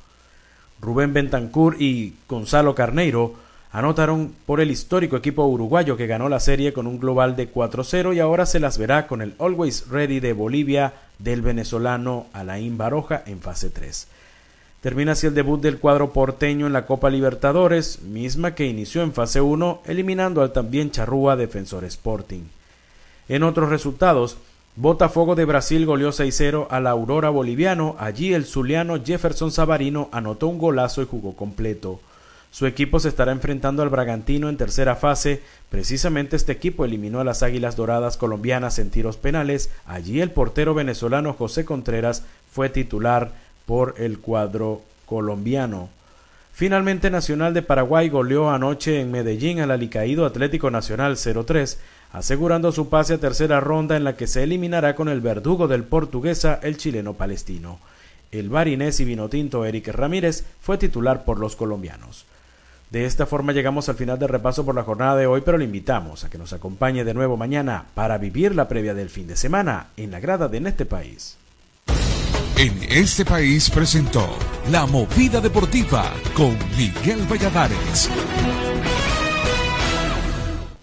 [0.80, 3.34] Rubén Bentancur y Gonzalo Carneiro
[3.72, 8.14] anotaron por el histórico equipo uruguayo que ganó la serie con un global de 4-0
[8.14, 13.22] y ahora se las verá con el Always Ready de Bolivia del venezolano Alain Baroja
[13.26, 14.08] en fase 3.
[14.80, 19.12] Termina así el debut del cuadro porteño en la Copa Libertadores, misma que inició en
[19.12, 22.44] fase 1 eliminando al también charrúa Defensor Sporting.
[23.28, 24.38] En otros resultados,
[24.76, 30.48] Botafogo de Brasil goleó 6-0 a la Aurora Boliviano, allí el zuliano Jefferson Savarino anotó
[30.48, 32.00] un golazo y jugó completo.
[32.50, 35.40] Su equipo se estará enfrentando al Bragantino en tercera fase.
[35.68, 39.70] Precisamente este equipo eliminó a las Águilas Doradas colombianas en tiros penales.
[39.86, 43.30] Allí el portero venezolano José Contreras fue titular
[43.66, 45.90] por el cuadro colombiano.
[46.52, 51.78] Finalmente Nacional de Paraguay goleó anoche en Medellín al alicaído Atlético Nacional 0-3,
[52.12, 55.84] asegurando su pase a tercera ronda en la que se eliminará con el verdugo del
[55.84, 57.78] portuguesa el chileno palestino.
[58.32, 62.26] El barinés y vinotinto Eric Ramírez fue titular por los colombianos.
[62.90, 65.64] De esta forma llegamos al final del repaso por la jornada de hoy, pero le
[65.64, 69.36] invitamos a que nos acompañe de nuevo mañana para vivir la previa del fin de
[69.36, 71.38] semana en la grada de este país
[72.60, 74.28] en este país presentó
[74.70, 78.10] La Movida Deportiva con Miguel Valladares.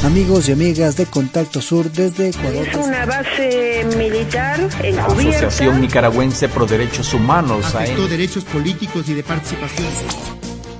[0.07, 2.69] Amigos y amigas de Contacto Sur desde Ecuador.
[2.69, 5.07] Es una base militar encubierta.
[5.07, 7.75] Asociación Nicaragüense Pro Derechos Humanos.
[7.75, 9.89] Afectó derechos políticos y de participación.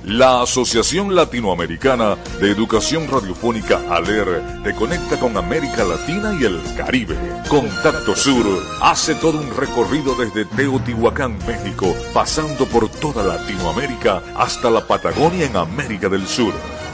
[0.03, 7.17] La Asociación Latinoamericana de Educación Radiofónica ALER te conecta con América Latina y el Caribe.
[7.47, 8.45] Contacto Sur
[8.81, 15.57] hace todo un recorrido desde Teotihuacán, México, pasando por toda Latinoamérica hasta la Patagonia en
[15.57, 16.53] América del Sur.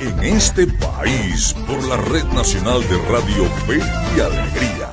[0.00, 3.78] En este país por la Red Nacional de Radio Fe
[4.16, 4.88] y Alegría.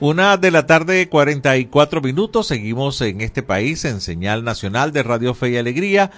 [0.00, 2.48] Una de la tarde, 44 minutos.
[2.48, 6.10] Seguimos en este país en señal nacional de Radio Fe y Alegría.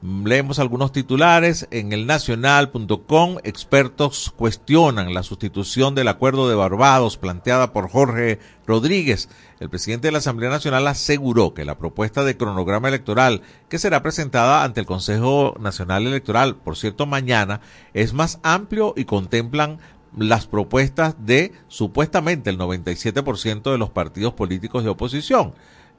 [0.00, 1.66] Leemos algunos titulares.
[1.72, 9.28] En el nacional.com, expertos cuestionan la sustitución del acuerdo de Barbados planteada por Jorge Rodríguez.
[9.58, 14.00] El presidente de la Asamblea Nacional aseguró que la propuesta de cronograma electoral que será
[14.00, 17.60] presentada ante el Consejo Nacional Electoral, por cierto, mañana,
[17.92, 19.80] es más amplio y contemplan
[20.16, 25.54] las propuestas de supuestamente el 97% de los partidos políticos de oposición.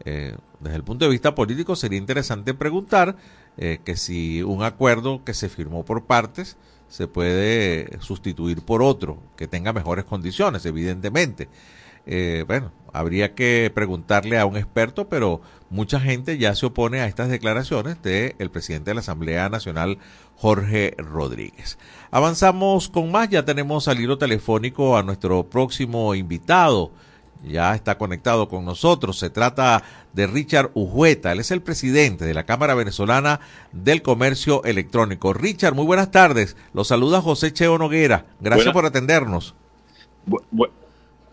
[0.06, 3.18] Eh, desde el punto de vista político sería interesante preguntar
[3.62, 6.56] eh, que si un acuerdo que se firmó por partes
[6.88, 11.50] se puede sustituir por otro que tenga mejores condiciones, evidentemente.
[12.06, 17.08] Eh, bueno, habría que preguntarle a un experto, pero mucha gente ya se opone a
[17.08, 20.00] estas declaraciones del presidente de la Asamblea Nacional,
[20.38, 21.78] Jorge Rodríguez.
[22.12, 26.92] Avanzamos con más, ya tenemos al hilo telefónico a nuestro próximo invitado.
[27.44, 29.20] Ya está conectado con nosotros.
[29.20, 29.84] Se trata
[30.14, 31.32] de Richard Ujueta.
[31.32, 33.40] Él es el presidente de la Cámara Venezolana
[33.72, 35.34] del Comercio Electrónico.
[35.34, 36.58] Richard, muy buenas tardes.
[36.74, 38.26] Lo saluda José Cheo Noguera.
[38.40, 39.56] Gracias por atendernos.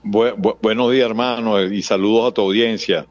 [0.03, 3.07] buenos días, hermano, y saludos a tu audiencia.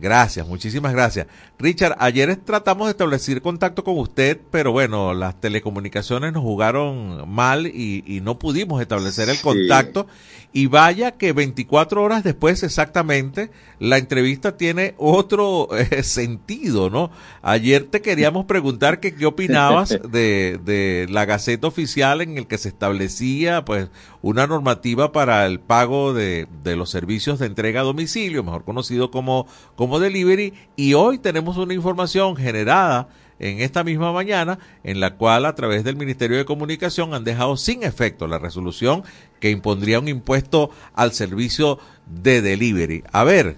[0.00, 1.26] Gracias, muchísimas gracias.
[1.58, 7.66] Richard, ayer tratamos de establecer contacto con usted, pero bueno, las telecomunicaciones nos jugaron mal
[7.66, 10.06] y, no pudimos establecer el contacto.
[10.52, 17.10] Y vaya que 24 horas después exactamente, la entrevista tiene otro eh, sentido, ¿no?
[17.42, 22.56] Ayer te queríamos preguntar que qué opinabas de, de la Gaceta Oficial en el que
[22.56, 23.90] se establecía, pues,
[24.22, 29.10] una normativa para el pago de, de los servicios de entrega a domicilio, mejor conocido
[29.10, 29.46] como,
[29.76, 33.08] como delivery, y hoy tenemos una información generada
[33.38, 37.56] en esta misma mañana, en la cual a través del Ministerio de Comunicación han dejado
[37.56, 39.04] sin efecto la resolución
[39.40, 43.04] que impondría un impuesto al servicio de delivery.
[43.12, 43.56] A ver,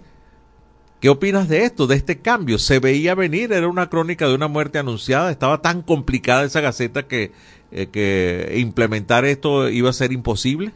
[1.00, 2.58] ¿qué opinas de esto, de este cambio?
[2.58, 3.52] ¿Se veía venir?
[3.52, 5.30] ¿Era una crónica de una muerte anunciada?
[5.30, 7.32] ¿Estaba tan complicada esa gaceta que,
[7.72, 10.72] eh, implementar esto iba a ser imposible?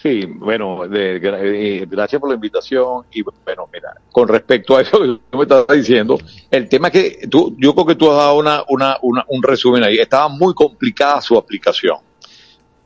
[0.00, 5.36] Sí, bueno, eh, gracias por la invitación y bueno, mira, con respecto a eso que
[5.36, 6.16] me estás diciendo,
[6.52, 9.82] el tema que tú, yo creo que tú has dado una, una, una un resumen
[9.82, 11.96] ahí, estaba muy complicada su aplicación,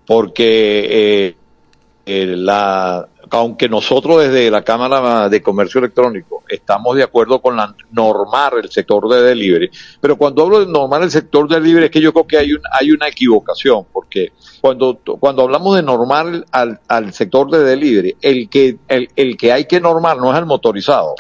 [0.06, 1.36] porque eh,
[2.06, 7.74] eh, la, aunque nosotros desde la Cámara de Comercio Electrónico estamos de acuerdo con la
[7.90, 9.70] normar el sector de delivery,
[10.00, 12.52] pero cuando hablo de normar el sector de delivery es que yo creo que hay,
[12.52, 18.50] un, hay una equivocación, porque cuando, cuando hablamos de normar al, sector de delivery, el
[18.50, 21.14] que, el, el que hay que normar no es al motorizado,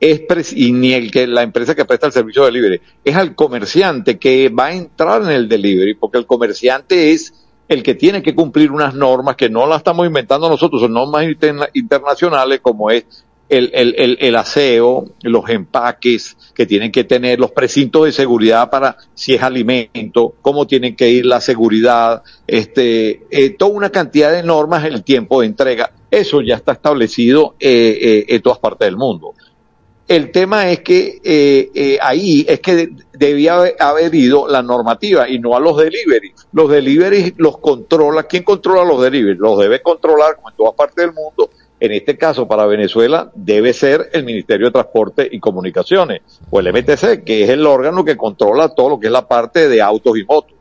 [0.00, 3.34] es y ni el que la empresa que presta el servicio de delivery, es al
[3.34, 7.34] comerciante que va a entrar en el delivery, porque el comerciante es
[7.70, 11.24] el que tiene que cumplir unas normas que no las estamos inventando nosotros, son normas
[11.72, 13.04] internacionales como es
[13.48, 18.96] el, el, el, aseo, los empaques que tienen que tener, los precintos de seguridad para
[19.14, 24.42] si es alimento, cómo tienen que ir la seguridad, este, eh, toda una cantidad de
[24.42, 28.96] normas, el tiempo de entrega, eso ya está establecido eh, eh, en todas partes del
[28.96, 29.34] mundo.
[30.10, 35.38] El tema es que eh, eh, ahí es que debía haber ido la normativa y
[35.38, 36.32] no a los delivery.
[36.50, 38.24] Los delivery los controla.
[38.24, 39.38] ¿Quién controla los delivery?
[39.38, 43.72] Los debe controlar, como en todas partes del mundo, en este caso para Venezuela debe
[43.72, 48.16] ser el Ministerio de Transporte y Comunicaciones o el MTC, que es el órgano que
[48.16, 50.56] controla todo lo que es la parte de autos y motos.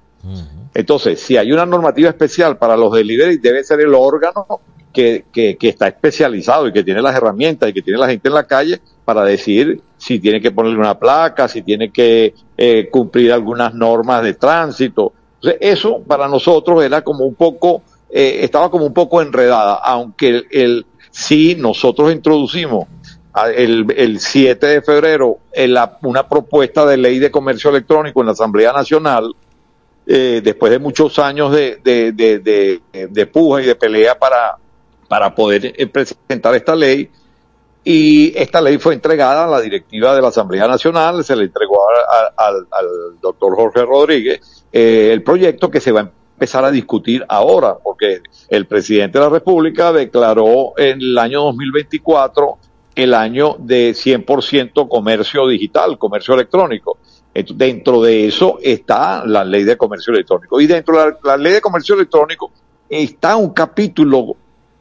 [0.75, 4.45] Entonces, si hay una normativa especial para los delivery, debe ser el órgano
[4.93, 8.33] que, que, está especializado y que tiene las herramientas y que tiene la gente en
[8.33, 13.31] la calle para decir si tiene que ponerle una placa, si tiene que eh, cumplir
[13.31, 15.13] algunas normas de tránsito.
[15.41, 20.85] Eso para nosotros era como un poco, eh, estaba como un poco enredada, aunque el,
[21.11, 22.87] sí nosotros introducimos
[23.55, 25.37] el, el 7 de febrero
[26.01, 29.33] una propuesta de ley de comercio electrónico en la Asamblea Nacional,
[30.07, 34.57] eh, después de muchos años de, de, de, de puja y de pelea para,
[35.09, 37.09] para poder eh, presentar esta ley.
[37.83, 41.81] Y esta ley fue entregada a la directiva de la Asamblea Nacional, se le entregó
[42.37, 42.67] al,
[43.21, 48.21] doctor Jorge Rodríguez eh, el proyecto que se va a empezar a discutir ahora, porque
[48.49, 52.57] el presidente de la República declaró en el año 2024
[52.95, 56.97] el año de 100% comercio digital, comercio electrónico.
[57.33, 60.59] Dentro de eso está la ley de comercio electrónico.
[60.59, 62.51] Y dentro de la ley de comercio electrónico
[62.89, 64.35] está un capítulo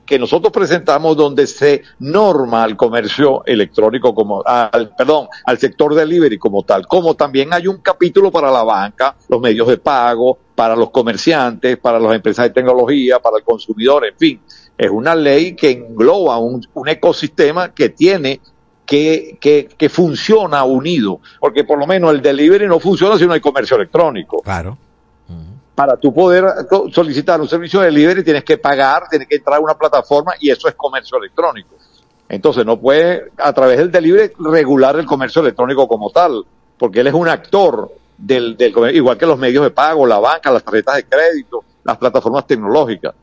[0.09, 6.39] que nosotros presentamos donde se norma al comercio electrónico como, al, perdón, al sector delivery
[6.39, 10.75] como tal, como también hay un capítulo para la banca, los medios de pago, para
[10.75, 14.41] los comerciantes, para las empresas de tecnología, para el consumidor, en fin.
[14.79, 18.41] Es una ley que engloba un, ecosistema que tiene
[18.87, 23.35] que, que, que, funciona unido, porque por lo menos el delivery no funciona si no
[23.35, 24.41] hay comercio electrónico.
[24.41, 24.79] Claro
[25.79, 26.45] para tú poder
[26.91, 30.51] solicitar un servicio de delivery tienes que pagar, tienes que entrar a una plataforma y
[30.51, 31.77] eso es comercio electrónico.
[32.29, 36.45] Entonces no puede a través del delivery regular el comercio electrónico como tal,
[36.77, 40.51] porque él es un actor del, del igual que los medios de pago, la banca,
[40.51, 43.15] las tarjetas de crédito, las plataformas tecnológicas.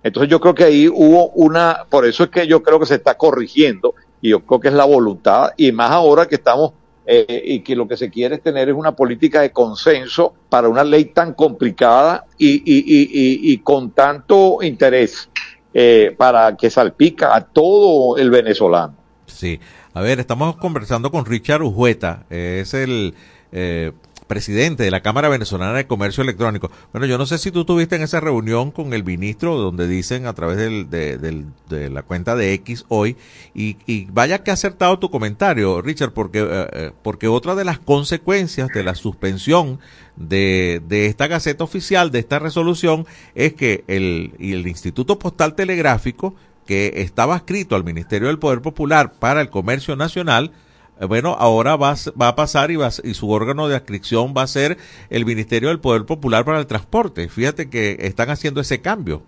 [0.00, 2.94] Entonces yo creo que ahí hubo una, por eso es que yo creo que se
[2.94, 6.74] está corrigiendo y yo creo que es la voluntad y más ahora que estamos
[7.06, 10.68] eh, y que lo que se quiere es tener es una política de consenso para
[10.68, 15.28] una ley tan complicada y, y, y, y con tanto interés
[15.74, 18.94] eh, para que salpica a todo el venezolano.
[19.26, 19.60] Sí,
[19.92, 23.14] a ver, estamos conversando con Richard Ujueta, es el
[23.52, 23.92] eh,
[24.26, 26.70] presidente de la Cámara Venezolana de Comercio Electrónico.
[26.92, 30.26] Bueno, yo no sé si tú estuviste en esa reunión con el ministro donde dicen
[30.26, 33.16] a través del, de, la cuenta de X hoy
[33.54, 37.78] y, y, vaya que acertado tu comentario, Richard, porque, eh, eh, porque otra de las
[37.78, 39.78] consecuencias de la suspensión
[40.16, 46.34] de, de esta Gaceta Oficial, de esta resolución, es que el, el Instituto Postal Telegráfico,
[46.66, 50.52] que estaba escrito al Ministerio del Poder Popular para el Comercio Nacional,
[51.00, 54.46] bueno, ahora va, va a pasar y, va, y su órgano de adscripción va a
[54.46, 54.78] ser
[55.10, 57.28] el Ministerio del Poder Popular para el Transporte.
[57.28, 59.22] Fíjate que están haciendo ese cambio.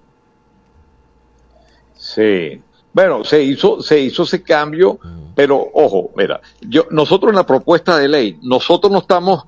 [1.96, 2.62] Sí.
[2.92, 4.98] Bueno, se hizo, se hizo ese cambio,
[5.34, 9.44] pero ojo, mira, yo, nosotros en la propuesta de ley, nosotros no estamos,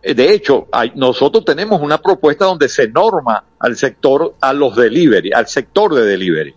[0.00, 5.32] de hecho, hay, nosotros tenemos una propuesta donde se norma al sector, a los delivery,
[5.32, 6.54] al sector de delivery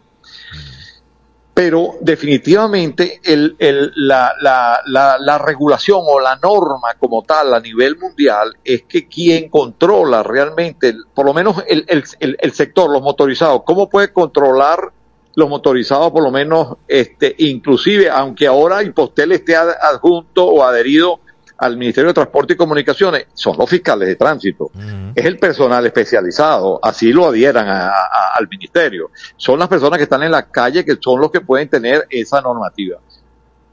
[1.56, 7.62] pero definitivamente el, el, la, la, la, la, regulación o la norma como tal a
[7.62, 13.62] nivel mundial es que quien controla realmente, por lo menos el, el, sector, los motorizados,
[13.66, 14.92] ¿cómo puede controlar
[15.36, 21.22] los motorizados por lo menos, este, inclusive, aunque ahora Impostel esté adjunto o adherido
[21.58, 24.66] al Ministerio de Transporte y Comunicaciones son los fiscales de tránsito.
[24.66, 25.12] Uh -huh.
[25.16, 29.12] Es el personal especializado, así lo adhieran a, a, al Ministerio.
[29.38, 32.42] Son las personas que están en la calle que son los que pueden tener esa
[32.42, 33.00] normativa.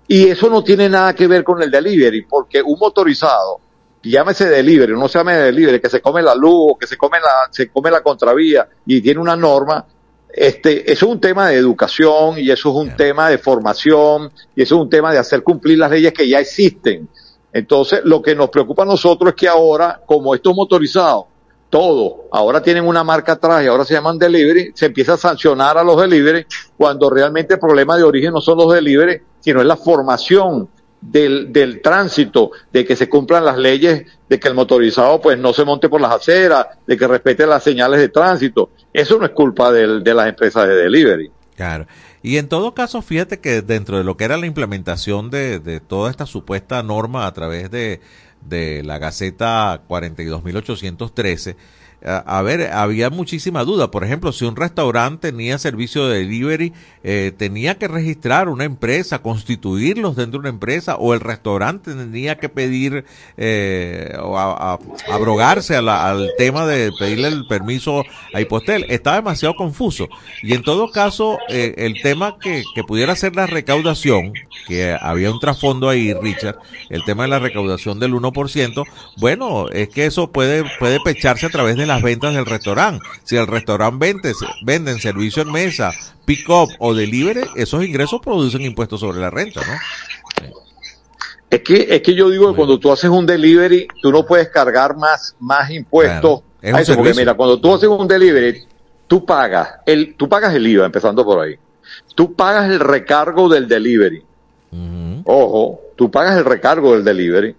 [0.07, 3.61] Y eso no tiene nada que ver con el delivery, porque un motorizado,
[4.03, 7.49] llámese delivery, no se llame delivery, que se come la luz, que se come la,
[7.51, 9.87] se come la contravía y tiene una norma,
[10.33, 14.62] este, eso es un tema de educación y eso es un tema de formación y
[14.62, 17.09] eso es un tema de hacer cumplir las leyes que ya existen.
[17.53, 21.26] Entonces, lo que nos preocupa a nosotros es que ahora, como estos motorizados,
[21.68, 25.78] todos, ahora tienen una marca atrás y ahora se llaman delivery, se empieza a sancionar
[25.78, 26.46] a los delivery
[26.76, 30.68] cuando realmente el problema de origen no son los delivery, sino es la formación
[31.00, 35.53] del, del tránsito, de que se cumplan las leyes, de que el motorizado pues no
[35.53, 38.70] se monte por las aceras, de que respete las señales de tránsito.
[38.92, 41.30] Eso no es culpa del, de las empresas de delivery.
[41.57, 41.86] Claro.
[42.23, 45.81] Y en todo caso, fíjate que dentro de lo que era la implementación de, de
[45.81, 48.01] toda esta supuesta norma a través de,
[48.43, 51.57] de la Gaceta 42.813,
[52.05, 53.90] a, ver, había muchísima duda.
[53.90, 56.72] Por ejemplo, si un restaurante tenía servicio de delivery,
[57.05, 62.38] eh, tenía que registrar una empresa, constituirlos dentro de una empresa, o el restaurante tenía
[62.38, 63.05] que pedir
[63.36, 64.78] eh, o a,
[65.11, 68.86] abrogarse a la, al tema de pedirle el permiso a Hipostel.
[68.88, 70.09] Estaba demasiado confuso.
[70.42, 74.32] Y en todo caso, eh, el tema que, que pudiera ser la recaudación,
[74.66, 76.59] que había un trasfondo ahí, Richard,
[76.90, 78.84] el tema de la recaudación del 1%,
[79.18, 83.05] bueno, es que eso puede, puede pecharse a través de la las ventas del restaurante.
[83.24, 84.32] Si el restaurante vende,
[84.64, 85.93] venden servicio en mesa,
[86.24, 90.53] pick-up o delivery, esos ingresos producen impuestos sobre la renta, ¿no?
[91.51, 94.49] Es que, es que yo digo que cuando tú haces un delivery, tú no puedes
[94.49, 98.64] cargar más, más impuestos claro, a eso, porque mira, cuando tú haces un delivery,
[99.07, 101.57] tú pagas el, tú pagas el IVA, empezando por ahí.
[102.14, 104.24] Tú pagas el recargo del delivery.
[104.70, 105.22] Uh -huh.
[105.26, 107.55] Ojo, tú pagas el recargo del delivery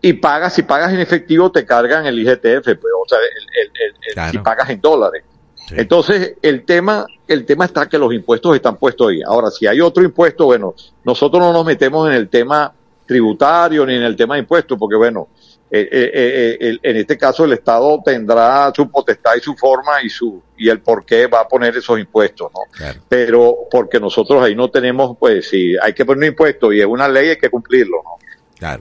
[0.00, 3.94] y pagas, si pagas en efectivo, te cargan el IGTF, pues, o sea, el, el,
[4.08, 4.32] el, claro.
[4.32, 5.24] si pagas en dólares.
[5.68, 5.74] Sí.
[5.78, 9.20] Entonces, el tema, el tema está que los impuestos están puestos ahí.
[9.22, 10.74] Ahora, si hay otro impuesto, bueno,
[11.04, 12.72] nosotros no nos metemos en el tema
[13.04, 15.28] tributario ni en el tema de impuestos, porque bueno,
[15.68, 20.08] eh, eh, eh, en este caso el Estado tendrá su potestad y su forma y
[20.08, 22.60] su y el por qué va a poner esos impuestos, ¿no?
[22.70, 23.00] Claro.
[23.08, 26.86] Pero porque nosotros ahí no tenemos, pues, si hay que poner un impuesto y es
[26.86, 28.25] una ley, hay que cumplirlo, ¿no?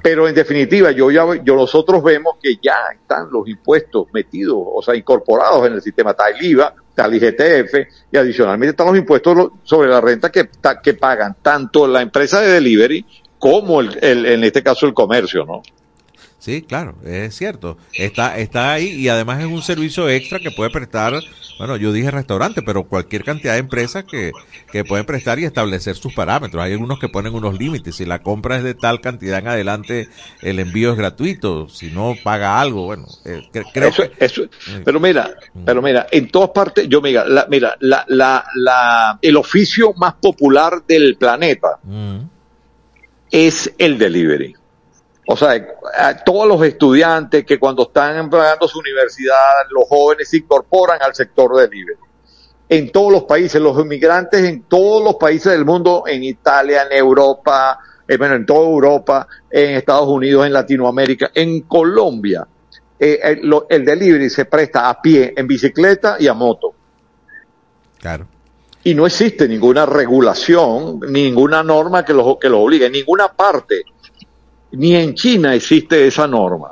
[0.02, 4.82] Pero en definitiva, yo ya, yo nosotros vemos que ya están los impuestos metidos, o
[4.82, 6.12] sea, incorporados en el sistema.
[6.12, 7.74] Está el IVA, está el IGTF
[8.12, 10.50] y adicionalmente están los impuestos sobre la renta que,
[10.82, 13.06] que pagan tanto la empresa de delivery
[13.38, 15.62] como el, el, en este caso el comercio, ¿no?
[16.46, 17.76] Sí, claro, es cierto.
[17.92, 21.20] Está, está ahí y además es un servicio extra que puede prestar,
[21.58, 24.32] bueno, yo dije restaurante, pero cualquier cantidad de empresas que,
[24.72, 26.62] que pueden prestar y establecer sus parámetros.
[26.62, 27.96] Hay algunos que ponen unos límites.
[27.96, 30.08] Si la compra es de tal cantidad en adelante,
[30.44, 31.68] el envío es gratuito.
[31.68, 32.86] Si no, paga algo.
[32.86, 33.42] Bueno, eh,
[33.74, 34.24] creo eso, que...
[34.24, 34.44] Eso,
[34.84, 35.34] pero mira,
[35.66, 40.14] pero mira, en todas partes, yo mira, la, mira, la, la, la, el oficio más
[40.22, 42.20] popular del planeta mm.
[43.32, 44.56] es el delivery
[45.28, 45.52] O sea,
[45.98, 49.36] a todos los estudiantes que cuando están pagando su universidad,
[49.72, 51.98] los jóvenes se incorporan al sector delivery.
[52.70, 56.98] En todos los países, los inmigrantes en todos los países del mundo, en Italia, en
[56.98, 62.48] Europa, eh, bueno, en toda Europa, en Estados Unidos, en Latinoamérica, en Colombia,
[63.00, 66.74] eh, el, lo- el delivery se presta a pie, en bicicleta y a moto.
[68.00, 68.28] Claro.
[68.84, 73.84] Y no existe ninguna regulación, ninguna norma que los, que los obligue, en ninguna parte,
[74.76, 76.72] ni en China existe esa norma.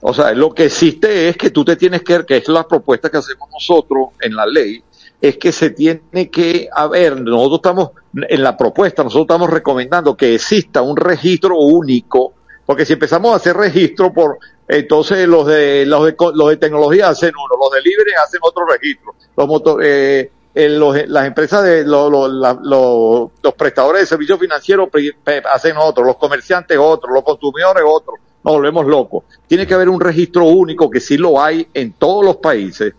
[0.00, 3.10] O sea, lo que existe es que tú te tienes que, que es la propuesta
[3.10, 4.82] que hacemos nosotros en la ley,
[5.20, 7.90] es que se tiene que haber, nosotros estamos,
[8.28, 12.34] en la propuesta, nosotros estamos recomendando que exista un registro único,
[12.64, 17.08] porque si empezamos a hacer registro por, entonces los de, los de, los de tecnología
[17.08, 20.30] hacen uno, los de libre hacen otro registro, los moto- eh, eh,
[20.66, 24.88] los- las empresas de, los prestadores de servicios financieros
[25.52, 29.24] hacen otro, los comerciantes otro, los consumidores otro, nos volvemos locos.
[29.46, 32.94] Tiene que haber un registro único, que sí lo hay en todos los países,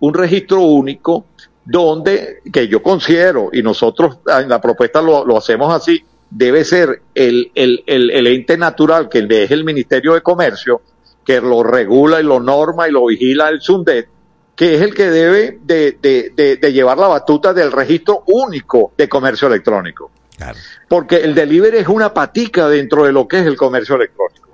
[0.00, 1.26] un registro único
[1.64, 7.02] donde, que yo considero, y nosotros en la propuesta lo, lo hacemos así, debe ser
[7.14, 10.82] el, el, el, el ente natural, que es el Ministerio de Comercio,
[11.24, 14.08] que lo regula y lo norma y lo vigila el SUNDET,
[14.58, 18.92] que es el que debe de, de, de, de llevar la batuta del registro único
[18.98, 20.10] de comercio electrónico.
[20.88, 24.48] Porque el delivery es una patica dentro de lo que es el comercio electrónico.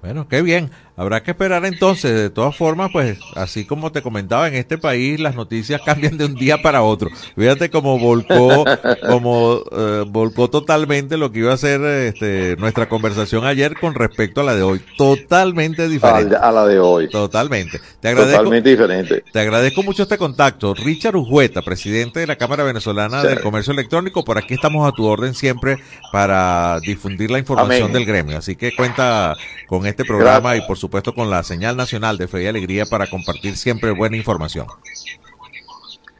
[0.00, 0.70] Bueno, qué bien.
[0.96, 2.14] Habrá que esperar entonces.
[2.14, 6.24] De todas formas, pues, así como te comentaba, en este país las noticias cambian de
[6.24, 7.10] un día para otro.
[7.36, 8.64] Fíjate cómo volcó,
[9.06, 14.40] como eh, volcó totalmente lo que iba a ser este, nuestra conversación ayer con respecto
[14.40, 14.80] a la de hoy.
[14.96, 16.36] Totalmente diferente.
[16.36, 17.10] A, la de hoy.
[17.10, 17.78] Totalmente.
[18.00, 18.38] Te agradezco.
[18.38, 19.24] Totalmente diferente.
[19.32, 20.72] Te agradezco mucho este contacto.
[20.74, 23.28] Richard Ujueta, presidente de la Cámara Venezolana Sí.
[23.28, 24.24] del Comercio Electrónico.
[24.24, 25.76] Por aquí estamos a tu orden siempre
[26.10, 27.92] para difundir la información Amén.
[27.92, 28.38] del gremio.
[28.38, 29.34] Así que cuenta
[29.66, 33.08] con este programa y por supuesto con la señal nacional de Fe y Alegría para
[33.08, 34.66] compartir siempre buena información.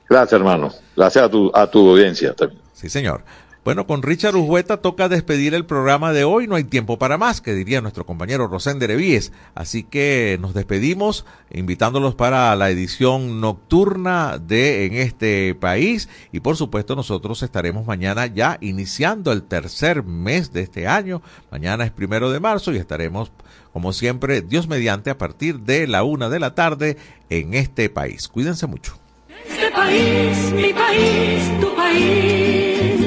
[0.08, 0.72] Gracias, hermano.
[0.96, 2.60] Gracias a tu, a tu audiencia también.
[2.72, 3.22] Sí, señor.
[3.66, 6.46] Bueno, con Richard Ujueta toca despedir el programa de hoy.
[6.46, 9.32] No hay tiempo para más, que diría nuestro compañero Rosén Revíes.
[9.56, 16.08] Así que nos despedimos, invitándolos para la edición nocturna de En este país.
[16.30, 21.20] Y por supuesto, nosotros estaremos mañana ya iniciando el tercer mes de este año.
[21.50, 23.32] Mañana es primero de marzo y estaremos,
[23.72, 26.98] como siempre, Dios mediante, a partir de la una de la tarde
[27.30, 28.28] en este país.
[28.28, 28.96] Cuídense mucho.
[29.44, 32.95] Este país, mi país, tu país.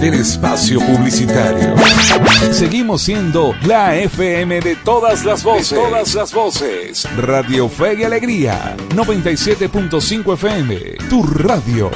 [0.00, 1.74] del espacio publicitario.
[2.52, 5.78] Seguimos siendo la FM de todas las voces.
[5.78, 7.08] todas las voces.
[7.16, 8.76] Radio Fe y Alegría.
[8.90, 10.76] 97.5 FM.
[11.08, 11.90] Tu radio.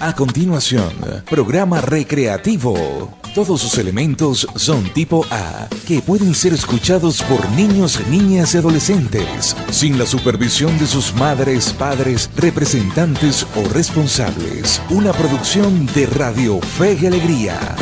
[0.00, 0.92] A continuación,
[1.28, 3.25] programa recreativo.
[3.36, 9.54] Todos sus elementos son tipo A, que pueden ser escuchados por niños, niñas y adolescentes,
[9.70, 14.80] sin la supervisión de sus madres, padres, representantes o responsables.
[14.88, 17.76] Una producción de Radio Fe y Alegría.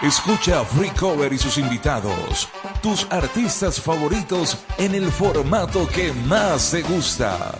[0.00, 2.48] Escucha Free Cover y sus invitados,
[2.82, 7.52] tus artistas favoritos en el formato que más te gusta.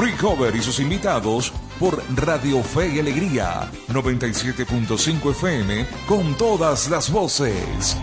[0.00, 7.12] Free Cover y sus invitados por Radio Fe y Alegría 97.5 FM con todas las
[7.12, 7.98] voces.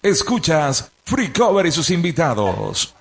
[0.00, 2.94] Escuchas Free Cover y sus invitados.